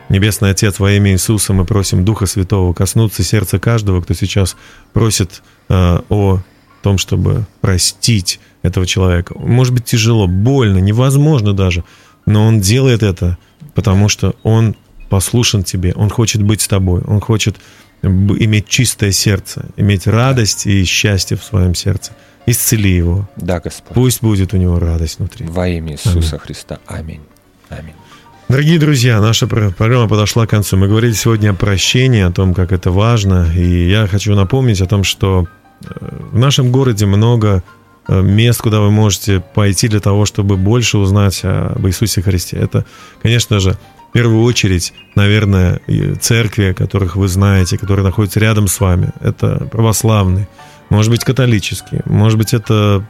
Небесный 0.09 0.49
Отец, 0.49 0.79
во 0.79 0.91
имя 0.91 1.11
Иисуса 1.11 1.53
мы 1.53 1.65
просим 1.65 2.03
Духа 2.03 2.25
Святого 2.25 2.73
коснуться 2.73 3.23
сердца 3.23 3.59
каждого, 3.59 4.01
кто 4.01 4.15
сейчас 4.15 4.57
просит 4.91 5.43
э, 5.69 5.99
о 6.09 6.39
том, 6.81 6.97
чтобы 6.97 7.45
простить 7.61 8.39
этого 8.63 8.87
человека. 8.87 9.37
Может 9.37 9.73
быть 9.73 9.85
тяжело, 9.85 10.27
больно, 10.27 10.79
невозможно 10.79 11.53
даже, 11.53 11.83
но 12.25 12.47
он 12.47 12.59
делает 12.59 13.03
это, 13.03 13.37
потому 13.79 14.09
что 14.09 14.35
он 14.43 14.75
послушан 15.09 15.63
тебе, 15.63 15.93
он 15.95 16.09
хочет 16.09 16.41
быть 16.43 16.59
с 16.59 16.67
тобой, 16.67 17.01
он 17.07 17.21
хочет 17.21 17.55
иметь 18.03 18.67
чистое 18.67 19.13
сердце, 19.13 19.65
иметь 19.77 20.05
радость 20.05 20.67
и 20.67 20.83
счастье 20.83 21.37
в 21.37 21.43
своем 21.45 21.73
сердце. 21.75 22.11
Исцели 22.45 22.93
его. 22.93 23.29
Да, 23.37 23.61
Господь. 23.61 23.95
Пусть 23.95 24.21
будет 24.21 24.53
у 24.53 24.57
него 24.57 24.79
радость 24.79 25.19
внутри. 25.19 25.45
Во 25.45 25.65
имя 25.65 25.93
Иисуса 25.93 26.37
Христа. 26.37 26.79
Аминь. 26.87 27.21
Аминь. 27.69 27.93
Дорогие 28.49 28.79
друзья, 28.79 29.21
наша 29.21 29.47
про- 29.47 29.69
программа 29.71 30.09
подошла 30.09 30.45
к 30.45 30.49
концу. 30.49 30.75
Мы 30.75 30.87
говорили 30.89 31.13
сегодня 31.13 31.51
о 31.51 31.53
прощении, 31.53 32.21
о 32.21 32.31
том, 32.31 32.53
как 32.53 32.73
это 32.73 32.91
важно. 32.91 33.47
И 33.55 33.89
я 33.89 34.07
хочу 34.07 34.35
напомнить 34.35 34.81
о 34.81 34.87
том, 34.87 35.05
что 35.05 35.47
э, 35.85 35.87
в 36.31 36.37
нашем 36.37 36.71
городе 36.71 37.05
много 37.05 37.63
мест, 38.07 38.61
куда 38.61 38.79
вы 38.79 38.91
можете 38.91 39.39
пойти 39.39 39.87
для 39.87 39.99
того, 39.99 40.25
чтобы 40.25 40.57
больше 40.57 40.97
узнать 40.97 41.41
об 41.43 41.85
Иисусе 41.87 42.21
Христе. 42.21 42.57
Это, 42.57 42.85
конечно 43.21 43.59
же, 43.59 43.77
в 44.09 44.11
первую 44.11 44.43
очередь, 44.43 44.93
наверное, 45.15 45.81
церкви, 46.19 46.73
которых 46.73 47.15
вы 47.15 47.27
знаете, 47.27 47.77
которые 47.77 48.03
находятся 48.03 48.39
рядом 48.39 48.67
с 48.67 48.79
вами. 48.79 49.11
Это 49.21 49.67
православные, 49.71 50.47
может 50.89 51.11
быть, 51.11 51.23
католические, 51.23 52.01
может 52.05 52.39
быть, 52.39 52.53
это 52.53 53.05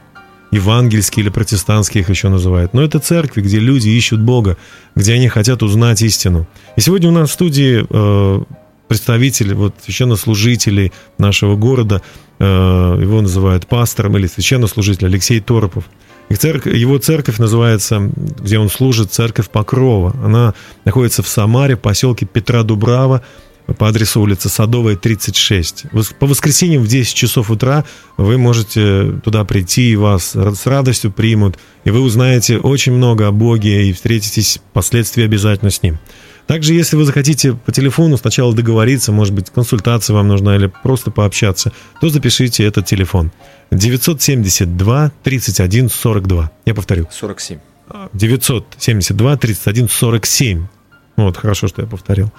евангельские 0.50 1.24
или 1.24 1.30
протестантские 1.30 2.02
их 2.02 2.10
еще 2.10 2.28
называют. 2.28 2.74
Но 2.74 2.82
это 2.82 2.98
церкви, 2.98 3.40
где 3.40 3.58
люди 3.58 3.88
ищут 3.88 4.20
Бога, 4.20 4.56
где 4.94 5.14
они 5.14 5.28
хотят 5.28 5.62
узнать 5.62 6.02
истину. 6.02 6.46
И 6.76 6.80
сегодня 6.80 7.08
у 7.08 7.12
нас 7.12 7.30
в 7.30 7.32
студии 7.32 7.86
э, 7.88 8.42
представитель, 8.90 9.54
вот, 9.54 9.76
священнослужителей 9.84 10.92
нашего 11.16 11.54
города, 11.54 12.02
э, 12.40 12.44
его 13.00 13.20
называют 13.20 13.68
пастором 13.68 14.16
или 14.16 14.26
священнослужитель 14.26 15.06
Алексей 15.06 15.38
Торопов. 15.38 15.84
Его 16.28 16.98
церковь 16.98 17.38
называется, 17.38 18.10
где 18.16 18.58
он 18.58 18.68
служит, 18.68 19.12
церковь 19.12 19.48
Покрова. 19.48 20.16
Она 20.24 20.54
находится 20.84 21.22
в 21.22 21.28
Самаре, 21.28 21.76
в 21.76 21.80
поселке 21.80 22.26
Петра 22.26 22.64
Дубрава, 22.64 23.22
по 23.78 23.86
адресу 23.86 24.20
улица 24.22 24.48
Садовая, 24.48 24.96
36. 24.96 25.84
Вос- 25.92 26.12
По 26.18 26.26
воскресеньям 26.26 26.82
в 26.82 26.88
10 26.88 27.14
часов 27.14 27.48
утра 27.52 27.84
вы 28.16 28.38
можете 28.38 29.20
туда 29.22 29.44
прийти, 29.44 29.92
и 29.92 29.96
вас 29.96 30.34
с 30.34 30.66
радостью 30.66 31.12
примут, 31.12 31.60
и 31.84 31.90
вы 31.90 32.00
узнаете 32.00 32.58
очень 32.58 32.92
много 32.92 33.28
о 33.28 33.30
Боге 33.30 33.88
и 33.88 33.92
встретитесь 33.92 34.58
впоследствии 34.72 35.22
обязательно 35.22 35.70
с 35.70 35.80
Ним. 35.84 36.00
Также, 36.50 36.74
если 36.74 36.96
вы 36.96 37.04
захотите 37.04 37.52
по 37.52 37.70
телефону 37.70 38.16
сначала 38.16 38.52
договориться, 38.52 39.12
может 39.12 39.32
быть, 39.32 39.50
консультация 39.50 40.14
вам 40.14 40.26
нужна 40.26 40.56
или 40.56 40.66
просто 40.82 41.12
пообщаться, 41.12 41.72
то 42.00 42.08
запишите 42.08 42.64
этот 42.64 42.86
телефон. 42.86 43.30
972 43.70 45.12
31 45.22 45.88
42. 45.88 46.50
Я 46.66 46.74
повторю. 46.74 47.06
47. 47.08 47.60
972 48.14 49.36
31 49.36 49.88
47. 49.88 50.66
Вот, 51.16 51.36
хорошо, 51.36 51.68
что 51.68 51.82
я 51.82 51.86
повторил. 51.86 52.32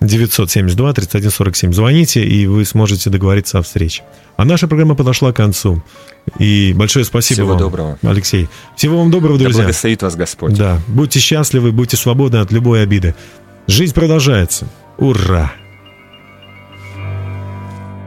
972 0.00 0.92
31 0.92 1.30
47. 1.30 1.72
Звоните, 1.72 2.24
и 2.24 2.46
вы 2.46 2.64
сможете 2.64 3.10
договориться 3.10 3.58
о 3.58 3.62
встрече. 3.62 4.02
А 4.36 4.44
наша 4.44 4.66
программа 4.66 4.96
подошла 4.96 5.32
к 5.32 5.36
концу. 5.36 5.82
И 6.38 6.72
большое 6.74 7.04
спасибо 7.04 7.36
Всего 7.36 7.48
вам, 7.50 7.58
доброго. 7.58 7.98
Алексей. 8.02 8.48
Всего 8.76 8.98
вам 8.98 9.10
доброго, 9.10 9.38
Да 9.38 9.44
друзья. 9.44 9.62
благословит 9.62 10.02
вас 10.02 10.16
Господь. 10.16 10.54
Да, 10.54 10.80
будьте 10.88 11.20
счастливы, 11.20 11.72
будьте 11.72 11.96
свободны 11.96 12.38
от 12.38 12.50
любой 12.50 12.82
обиды. 12.82 13.14
Жизнь 13.72 13.94
продолжается. 13.94 14.66
Ура! 14.98 15.50